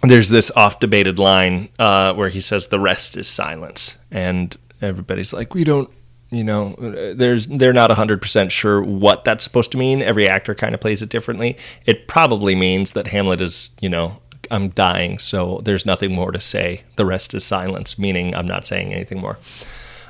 there's 0.04 0.30
this 0.30 0.52
oft 0.56 0.82
debated 0.82 1.18
line 1.18 1.70
uh, 1.80 2.14
where 2.14 2.30
he 2.30 2.42
says, 2.42 2.68
"The 2.68 2.80
rest 2.80 3.18
is 3.18 3.28
silence," 3.28 3.98
and 4.12 4.56
everybody's 4.82 5.34
like, 5.34 5.54
"We 5.54 5.64
don't." 5.64 5.90
You 6.30 6.44
know, 6.44 6.76
there's 7.16 7.48
they're 7.48 7.72
not 7.72 7.90
100% 7.90 8.52
sure 8.52 8.84
what 8.84 9.24
that's 9.24 9.46
supposed 9.46 9.72
to 9.72 9.78
mean. 9.78 10.02
Every 10.02 10.28
actor 10.28 10.54
kind 10.54 10.76
of 10.76 10.82
plays 10.82 11.02
it 11.02 11.08
differently. 11.08 11.58
It 11.86 12.10
probably 12.10 12.54
means 12.54 12.92
that 12.92 13.08
Hamlet 13.08 13.40
is, 13.40 13.70
you 13.80 13.88
know, 13.88 14.18
I'm 14.52 14.70
dying, 14.70 15.20
so 15.20 15.62
there's 15.64 15.86
nothing 15.86 16.14
more 16.14 16.32
to 16.32 16.40
say. 16.40 16.84
The 16.96 17.06
rest 17.06 17.34
is 17.34 17.46
silence, 17.46 17.98
meaning 17.98 18.36
I'm 18.36 18.48
not 18.48 18.68
saying 18.68 18.94
anything 18.94 19.20
more. 19.20 19.38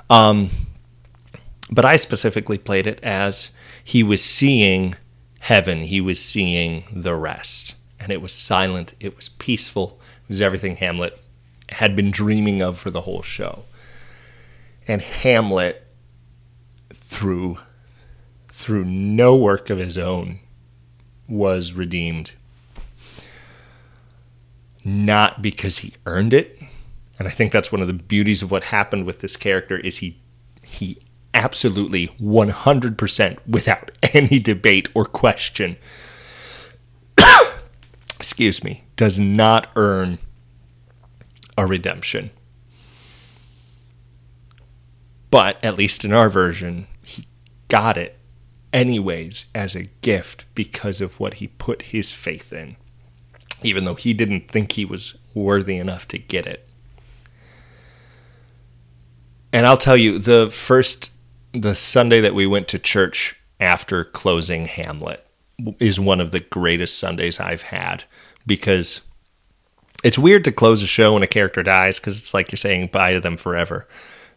Um, 0.10 0.50
but 1.70 1.86
I 1.86 1.98
specifically 1.98 2.58
played 2.58 2.88
it 2.88 3.00
as 3.04 3.52
he 3.84 4.04
was 4.04 4.24
seeing 4.24 4.96
heaven, 5.40 5.82
he 5.82 6.02
was 6.02 6.24
seeing 6.24 6.84
the 6.92 7.16
rest. 7.16 7.76
And 8.00 8.12
it 8.12 8.22
was 8.22 8.32
silent, 8.34 8.94
it 9.00 9.16
was 9.16 9.30
peaceful, 9.30 10.00
it 10.24 10.30
was 10.30 10.42
everything 10.42 10.78
Hamlet 10.78 11.20
had 11.70 11.96
been 11.96 12.12
dreaming 12.12 12.62
of 12.62 12.80
for 12.80 12.90
the 12.90 13.02
whole 13.02 13.22
show. 13.22 13.64
And 14.88 15.02
Hamlet, 15.02 15.86
through 16.94 17.58
through 18.50 18.86
no 18.86 19.36
work 19.36 19.70
of 19.70 19.78
his 19.78 19.98
own, 19.98 20.40
was 21.28 21.74
redeemed 21.74 22.32
not 24.88 25.42
because 25.42 25.80
he 25.80 25.94
earned 26.06 26.34
it. 26.34 26.58
And 27.20 27.28
I 27.28 27.32
think 27.32 27.52
that's 27.52 27.72
one 27.72 27.82
of 27.82 27.88
the 27.88 27.94
beauties 27.94 28.42
of 28.42 28.52
what 28.52 28.66
happened 28.66 29.06
with 29.06 29.20
this 29.20 29.36
character 29.36 29.78
is 29.78 29.98
he 29.98 30.22
he 30.64 30.98
absolutely 31.34 32.08
100% 32.22 33.38
without 33.48 33.92
any 34.14 34.40
debate 34.40 34.90
or 34.94 35.06
question 35.06 35.78
excuse 38.20 38.64
me 38.64 38.86
does 38.96 39.20
not 39.20 39.70
earn 39.76 40.18
a 41.58 41.66
redemption. 41.66 42.32
But 45.30 45.64
at 45.64 45.76
least 45.76 46.06
in 46.06 46.14
our 46.14 46.30
version, 46.30 46.88
he 47.04 47.28
got 47.68 47.98
it 47.98 48.18
anyways 48.72 49.48
as 49.54 49.76
a 49.76 49.90
gift 50.02 50.46
because 50.56 51.02
of 51.02 51.20
what 51.20 51.36
he 51.36 51.48
put 51.48 51.84
his 51.84 52.14
faith 52.14 52.54
in 52.54 52.78
even 53.64 53.86
though 53.86 53.96
he 53.96 54.14
didn't 54.14 54.52
think 54.52 54.74
he 54.74 54.86
was 54.86 55.18
worthy 55.34 55.78
enough 55.78 56.08
to 56.10 56.18
get 56.18 56.46
it. 56.46 56.68
And 59.52 59.66
I'll 59.66 59.78
tell 59.78 59.98
you, 59.98 60.20
the 60.20 60.50
first 60.50 61.14
the 61.54 61.76
Sunday 61.76 62.22
that 62.22 62.36
we 62.36 62.46
went 62.46 62.68
to 62.70 62.80
church 62.80 63.36
after 63.60 64.04
closing 64.04 64.66
Hamlet 64.66 65.26
is 65.80 66.00
one 66.00 66.22
of 66.22 66.32
the 66.32 66.40
greatest 66.40 67.00
Sundays 67.00 67.40
I've 67.40 67.64
had 67.64 68.04
because 68.46 69.02
it's 70.04 70.18
weird 70.18 70.44
to 70.44 70.52
close 70.52 70.84
a 70.84 70.88
show 70.88 71.14
when 71.14 71.24
a 71.24 71.28
character 71.28 71.64
dies 71.64 72.00
because 72.00 72.20
it's 72.20 72.34
like 72.34 72.52
you're 72.52 72.58
saying 72.58 72.90
bye 72.92 73.14
to 73.14 73.20
them 73.20 73.38
forever. 73.38 73.88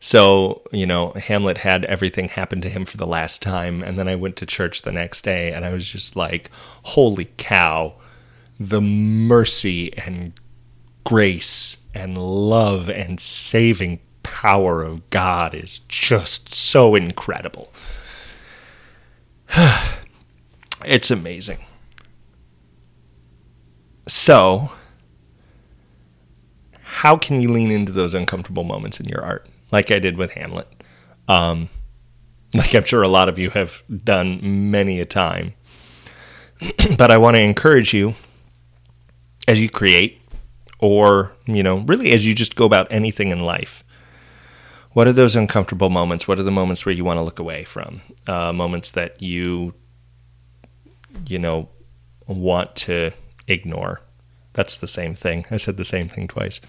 So, 0.02 0.62
you 0.72 0.86
know, 0.86 1.10
Hamlet 1.10 1.58
had 1.58 1.84
everything 1.84 2.30
happen 2.30 2.62
to 2.62 2.70
him 2.70 2.86
for 2.86 2.96
the 2.96 3.06
last 3.06 3.42
time. 3.42 3.82
And 3.82 3.98
then 3.98 4.08
I 4.08 4.16
went 4.16 4.36
to 4.36 4.46
church 4.46 4.80
the 4.80 4.92
next 4.92 5.22
day 5.22 5.52
and 5.52 5.64
I 5.64 5.72
was 5.72 5.86
just 5.86 6.16
like, 6.16 6.50
holy 6.84 7.26
cow, 7.36 7.94
the 8.60 8.80
mercy 8.80 9.92
and 9.98 10.38
grace 11.04 11.78
and 11.92 12.16
love 12.16 12.88
and 12.88 13.18
saving 13.18 13.98
power 14.22 14.82
of 14.82 15.10
God 15.10 15.54
is 15.54 15.80
just 15.88 16.54
so 16.54 16.94
incredible. 16.94 17.72
it's 20.84 21.10
amazing. 21.10 21.64
So, 24.06 24.70
how 26.82 27.16
can 27.16 27.40
you 27.40 27.50
lean 27.50 27.72
into 27.72 27.90
those 27.90 28.14
uncomfortable 28.14 28.64
moments 28.64 29.00
in 29.00 29.08
your 29.08 29.22
art? 29.24 29.48
like 29.72 29.90
I 29.90 29.98
did 29.98 30.16
with 30.16 30.32
Hamlet. 30.32 30.68
Um, 31.28 31.68
like 32.54 32.74
I'm 32.74 32.84
sure 32.84 33.02
a 33.02 33.08
lot 33.08 33.28
of 33.28 33.38
you 33.38 33.50
have 33.50 33.82
done 34.04 34.70
many 34.70 35.00
a 35.00 35.04
time. 35.04 35.54
but 36.98 37.10
I 37.10 37.16
want 37.16 37.36
to 37.36 37.42
encourage 37.42 37.94
you 37.94 38.14
as 39.48 39.60
you 39.60 39.68
create, 39.68 40.20
or, 40.78 41.32
you 41.46 41.62
know, 41.62 41.78
really 41.78 42.12
as 42.12 42.26
you 42.26 42.34
just 42.34 42.56
go 42.56 42.64
about 42.64 42.90
anything 42.90 43.30
in 43.30 43.40
life. 43.40 43.84
What 44.92 45.06
are 45.06 45.12
those 45.12 45.36
uncomfortable 45.36 45.90
moments? 45.90 46.26
What 46.26 46.38
are 46.38 46.42
the 46.42 46.50
moments 46.50 46.84
where 46.84 46.94
you 46.94 47.04
want 47.04 47.18
to 47.18 47.22
look 47.22 47.38
away 47.38 47.64
from? 47.64 48.00
Uh, 48.26 48.52
moments 48.52 48.90
that 48.92 49.22
you, 49.22 49.74
you 51.26 51.38
know, 51.38 51.68
want 52.26 52.74
to 52.76 53.12
ignore. 53.46 54.00
That's 54.52 54.76
the 54.76 54.88
same 54.88 55.14
thing. 55.14 55.46
I 55.50 55.58
said 55.58 55.76
the 55.76 55.84
same 55.84 56.08
thing 56.08 56.26
twice. 56.26 56.60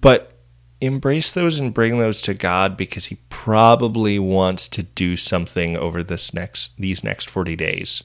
But 0.00 0.38
embrace 0.80 1.32
those 1.32 1.58
and 1.58 1.74
bring 1.74 1.98
those 1.98 2.20
to 2.22 2.34
God 2.34 2.76
because 2.76 3.06
he 3.06 3.16
probably 3.28 4.18
wants 4.18 4.68
to 4.68 4.82
do 4.82 5.16
something 5.16 5.76
over 5.76 6.02
this 6.02 6.32
next 6.32 6.76
these 6.76 7.02
next 7.02 7.28
40 7.28 7.56
days 7.56 8.04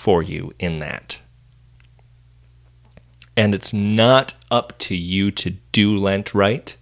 for 0.00 0.22
you 0.22 0.50
in 0.58 0.78
that. 0.78 1.18
And 3.36 3.54
it's 3.54 3.74
not 3.74 4.32
up 4.50 4.78
to 4.78 4.96
you 4.96 5.30
to 5.32 5.50
do 5.72 5.94
Lent 5.94 6.34
right 6.34 6.74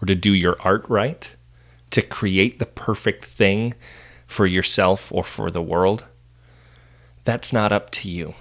or 0.00 0.06
to 0.06 0.14
do 0.14 0.32
your 0.32 0.60
art 0.60 0.84
right, 0.86 1.32
to 1.90 2.02
create 2.02 2.58
the 2.58 2.66
perfect 2.66 3.24
thing 3.24 3.74
for 4.26 4.46
yourself 4.46 5.10
or 5.10 5.24
for 5.24 5.50
the 5.50 5.62
world. 5.62 6.04
That's 7.24 7.50
not 7.50 7.72
up 7.72 7.88
to 7.92 8.10
you. 8.10 8.34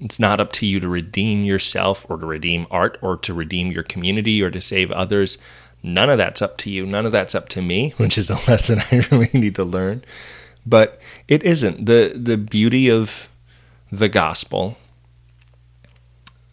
It's 0.00 0.20
not 0.20 0.38
up 0.38 0.52
to 0.52 0.66
you 0.66 0.78
to 0.78 0.88
redeem 0.88 1.42
yourself 1.42 2.06
or 2.08 2.16
to 2.16 2.26
redeem 2.26 2.68
art 2.70 2.96
or 3.02 3.16
to 3.18 3.34
redeem 3.34 3.72
your 3.72 3.82
community 3.82 4.40
or 4.40 4.52
to 4.52 4.60
save 4.60 4.92
others. 4.92 5.36
None 5.82 6.10
of 6.10 6.18
that's 6.18 6.40
up 6.40 6.58
to 6.58 6.70
you. 6.70 6.86
None 6.86 7.06
of 7.06 7.12
that's 7.12 7.34
up 7.34 7.48
to 7.50 7.60
me, 7.60 7.90
which 7.96 8.16
is 8.16 8.30
a 8.30 8.34
lesson 8.48 8.82
I 8.92 9.04
really 9.10 9.30
need 9.32 9.56
to 9.56 9.64
learn. 9.64 10.04
But 10.64 11.00
it 11.26 11.42
isn't. 11.42 11.86
The 11.86 12.12
the 12.14 12.36
beauty 12.38 12.88
of 12.88 13.28
the 13.98 14.08
gospel, 14.08 14.76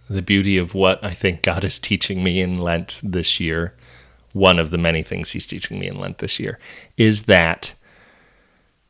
the 0.10 0.22
beauty 0.22 0.58
of 0.58 0.74
what 0.74 1.04
I 1.04 1.14
think 1.14 1.42
God 1.42 1.64
is 1.64 1.80
teaching 1.80 2.24
me 2.24 2.42
in 2.42 2.60
Lent 2.60 3.00
this 3.04 3.40
year, 3.40 3.76
one 4.34 4.60
of 4.60 4.70
the 4.70 4.78
many 4.78 5.04
things 5.04 5.32
he's 5.32 5.48
teaching 5.48 5.80
me 5.80 5.88
in 5.88 6.00
Lent 6.00 6.20
this 6.20 6.40
year, 6.40 6.60
is 6.98 7.24
that 7.24 7.74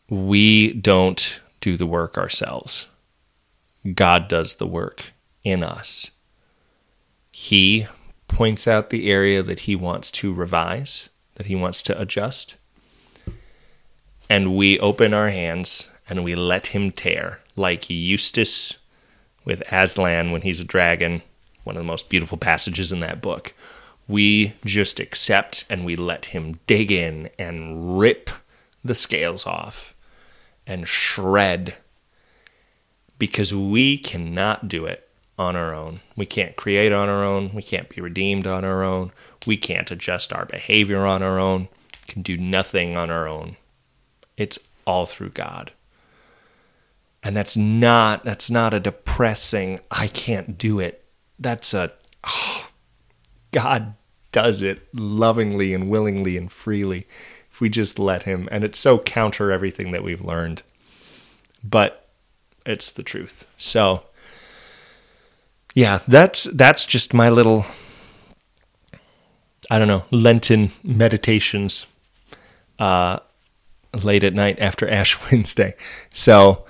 we 0.10 0.74
don't 0.74 1.40
do 1.62 1.78
the 1.78 1.86
work 1.86 2.18
ourselves 2.18 2.88
God 3.94 4.28
does 4.28 4.56
the 4.56 4.68
work 4.68 5.12
in 5.44 5.64
us. 5.64 6.12
He 7.32 7.88
points 8.28 8.68
out 8.68 8.90
the 8.90 9.10
area 9.10 9.42
that 9.42 9.62
he 9.62 9.76
wants 9.76 10.12
to 10.12 10.34
revise, 10.34 11.10
that 11.36 11.48
he 11.48 11.56
wants 11.56 11.82
to 11.84 12.00
adjust. 12.00 12.56
And 14.30 14.56
we 14.56 14.80
open 14.80 15.14
our 15.14 15.30
hands 15.30 15.90
and 16.12 16.26
we 16.26 16.36
let 16.36 16.68
him 16.68 16.92
tear, 16.92 17.40
like 17.56 17.90
Eustace 17.90 18.76
with 19.46 19.64
Aslan 19.72 20.32
when 20.32 20.42
he's 20.42 20.60
a 20.60 20.66
dragon, 20.66 21.22
one 21.64 21.78
of 21.78 21.80
the 21.80 21.88
most 21.88 22.10
beautiful 22.10 22.38
passages 22.38 22.92
in 22.92 23.00
that 23.00 23.22
book. 23.22 23.54
We 24.10 24.56
just 24.66 25.00
accept 25.00 25.64
and 25.70 25.86
we 25.86 25.96
let 25.96 26.26
him 26.26 26.60
dig 26.68 26.92
in 26.92 27.30
and 27.40 27.98
rip 27.98 28.30
the 28.84 28.94
scales 28.94 29.46
off 29.46 29.96
and 30.68 30.86
shred 30.86 31.76
because 33.18 33.54
we 33.54 33.98
cannot 33.98 34.68
do 34.68 34.86
it 34.86 35.08
on 35.40 35.56
our 35.56 35.74
own. 35.74 36.02
We 36.18 36.26
can't 36.26 36.58
create 36.58 36.92
on 36.92 37.08
our 37.08 37.24
own. 37.24 37.52
We 37.54 37.62
can't 37.62 37.88
be 37.88 38.02
redeemed 38.02 38.46
on 38.46 38.66
our 38.66 38.84
own. 38.84 39.14
We 39.48 39.56
can't 39.56 39.90
adjust 39.90 40.34
our 40.34 40.46
behavior 40.46 41.06
on 41.06 41.24
our 41.24 41.40
own. 41.40 41.70
We 42.06 42.14
can 42.14 42.22
do 42.22 42.36
nothing 42.36 42.98
on 42.98 43.10
our 43.10 43.30
own. 43.30 43.56
It's 44.36 44.60
all 44.86 45.06
through 45.06 45.30
God. 45.30 45.72
And 47.24 47.36
that's 47.38 47.56
not 47.56 48.24
that's 48.24 48.50
not 48.50 48.74
a 48.74 48.80
depressing 48.80 49.80
I 49.92 50.08
can't 50.08 50.58
do 50.58 50.80
it. 50.80 51.06
That's 51.40 51.74
a 51.74 51.92
oh, 52.24 52.68
God 53.52 53.96
does 54.32 54.62
it 54.62 54.88
lovingly 54.96 55.74
and 55.74 55.90
willingly 55.90 56.38
and 56.38 56.50
freely 56.50 57.06
if 57.52 57.60
we 57.60 57.70
just 57.70 58.00
let 58.00 58.24
him 58.24 58.48
and 58.50 58.64
it's 58.64 58.80
so 58.80 58.98
counter 58.98 59.52
everything 59.52 59.92
that 59.92 60.04
we've 60.04 60.22
learned. 60.22 60.64
But 61.64 62.08
it's 62.66 62.92
the 62.92 63.04
truth. 63.04 63.46
So 63.58 64.06
yeah, 65.74 66.00
that's 66.08 66.46
that's 66.46 66.86
just 66.86 67.14
my 67.14 67.30
little 67.30 67.66
I 69.70 69.78
don't 69.78 69.88
know, 69.88 70.06
Lenten 70.12 70.72
meditations 70.84 71.86
uh 72.80 73.20
late 74.02 74.24
at 74.24 74.34
night 74.34 74.60
after 74.60 74.90
Ash 74.90 75.20
Wednesday. 75.32 75.76
So 76.12 76.66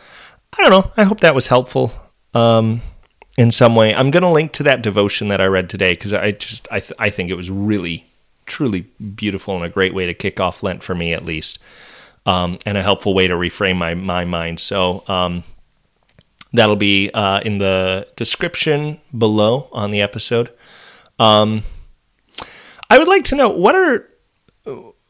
I 0.58 0.62
don't 0.64 0.70
know. 0.70 0.92
I 0.98 1.04
hope 1.04 1.22
that 1.22 1.36
was 1.36 1.48
helpful 1.48 1.94
um, 2.34 2.82
in 3.38 3.52
some 3.52 3.76
way. 3.76 3.96
I'm 3.96 4.12
going 4.12 4.24
to 4.24 4.30
link 4.30 4.52
to 4.54 4.64
that 4.64 4.82
devotion 4.82 5.30
that 5.30 5.42
I 5.42 5.46
read 5.46 5.70
today 5.70 5.92
because 5.92 6.14
I 6.14 6.32
just 6.32 6.68
I 6.72 6.80
th- 6.80 6.94
I 7.00 7.10
think 7.10 7.30
it 7.30 7.36
was 7.36 7.50
really 7.50 8.06
truly 8.46 8.82
beautiful 9.16 9.56
and 9.56 9.64
a 9.64 9.70
great 9.70 9.94
way 9.94 10.06
to 10.06 10.14
kick 10.14 10.40
off 10.40 10.62
Lent 10.62 10.84
for 10.84 10.94
me 10.94 11.14
at 11.14 11.24
least, 11.24 11.60
um, 12.26 12.60
and 12.66 12.78
a 12.78 12.84
helpful 12.84 13.14
way 13.14 13.28
to 13.28 13.36
reframe 13.36 13.78
my 13.78 13.94
my 13.96 14.26
mind. 14.26 14.60
So 14.60 15.04
um, 15.08 15.44
That'll 16.54 16.76
be 16.76 17.10
uh, 17.12 17.40
in 17.42 17.60
the 17.60 18.08
description 18.16 19.00
below 19.18 19.70
on 19.72 19.92
the 19.92 20.02
episode. 20.02 20.52
Um, 21.18 21.64
I 22.90 22.98
would 22.98 23.08
like 23.08 23.24
to 23.26 23.36
know 23.36 23.50
what 23.50 23.76
are 23.76 24.10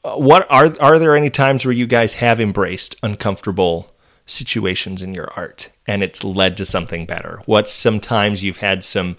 what 0.03 0.49
are 0.51 0.73
are 0.79 0.99
there 0.99 1.15
any 1.15 1.29
times 1.31 1.65
where 1.65 1.71
you 1.71 1.87
guys 1.87 2.15
have 2.15 2.39
embraced 2.39 2.95
uncomfortable 3.01 3.90
situations 4.31 5.01
in 5.01 5.13
your 5.13 5.31
art 5.35 5.69
and 5.85 6.03
it's 6.03 6.23
led 6.23 6.57
to 6.57 6.65
something 6.65 7.05
better? 7.05 7.41
What 7.45 7.69
sometimes 7.69 8.43
you've 8.43 8.57
had 8.57 8.83
some 8.83 9.17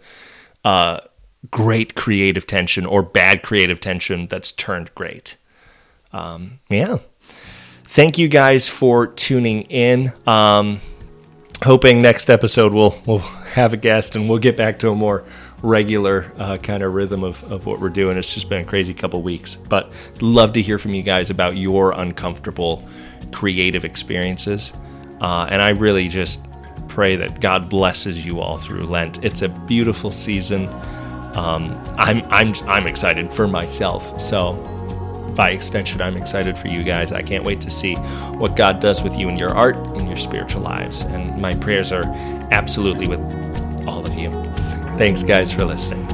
uh, 0.65 1.01
great 1.51 1.95
creative 1.95 2.47
tension 2.47 2.87
or 2.87 3.03
bad 3.03 3.43
creative 3.43 3.81
tension 3.81 4.27
that's 4.29 4.53
turned 4.53 4.95
great? 4.95 5.37
Um, 6.13 6.61
yeah. 6.69 6.99
Thank 7.85 8.19
you 8.19 8.29
guys 8.29 8.69
for 8.69 9.07
tuning 9.07 9.63
in. 9.63 10.13
Um, 10.27 10.81
hoping 11.63 12.03
next 12.03 12.29
episode 12.29 12.73
we'll 12.73 13.01
we'll 13.07 13.19
have 13.19 13.73
a 13.73 13.77
guest 13.77 14.17
and 14.17 14.29
we'll 14.29 14.39
get 14.39 14.57
back 14.57 14.79
to 14.81 14.91
a 14.91 14.95
more 14.95 15.25
regular 15.63 16.33
uh, 16.39 16.57
kind 16.57 16.83
of 16.83 16.93
rhythm 16.93 17.23
of, 17.23 17.43
of 17.53 17.67
what 17.67 17.81
we're 17.81 17.89
doing. 17.89 18.19
It's 18.19 18.35
just 18.35 18.49
been 18.49 18.63
a 18.63 18.65
crazy 18.65 18.93
couple 18.93 19.23
weeks, 19.23 19.55
but 19.55 19.93
love 20.21 20.53
to 20.55 20.63
hear 20.63 20.79
from 20.79 20.95
you 20.95 21.03
guys 21.03 21.31
about 21.31 21.57
your 21.57 21.93
uncomfortable 21.93 22.87
creative 23.31 23.85
experiences. 23.85 24.73
Uh, 25.23 25.47
and 25.49 25.63
I 25.63 25.71
really 25.71 26.09
just 26.09 26.45
pray 26.89 27.17
that 27.17 27.41
God 27.41 27.69
blesses 27.69 28.27
you 28.27 28.41
all 28.41 28.59
through 28.59 28.85
Lent. 28.85 29.25
It's 29.25 29.41
a 29.43 29.49
beautiful 29.49 30.11
season. 30.11 30.69
Um, 31.35 31.81
I'm 31.97 32.23
I'm 32.31 32.53
I'm 32.67 32.87
excited 32.87 33.33
for 33.33 33.49
myself. 33.49 34.21
So 34.21 34.55
by 35.37 35.51
extension, 35.51 36.03
I'm 36.03 36.17
excited 36.17 36.59
for 36.59 36.69
you 36.69 36.83
guys. 36.83 37.13
I 37.13 37.23
can't 37.23 37.45
wait 37.45 37.61
to 37.63 37.71
see 37.71 37.95
what 38.35 38.57
God 38.57 38.81
does 38.81 39.03
with 39.03 39.17
you 39.17 39.29
in 39.29 39.39
your 39.39 39.51
art, 39.51 39.77
in 39.97 40.07
your 40.07 40.19
spiritual 40.19 40.63
lives. 40.63 41.01
And 41.01 41.41
my 41.41 41.55
prayers 41.55 41.93
are 41.93 42.05
absolutely 42.51 43.09
with 43.09 43.21
all 43.87 44.05
of 44.05 44.15
you. 44.15 44.31
Thanks, 44.99 45.23
guys, 45.23 45.53
for 45.53 45.65
listening. 45.65 46.07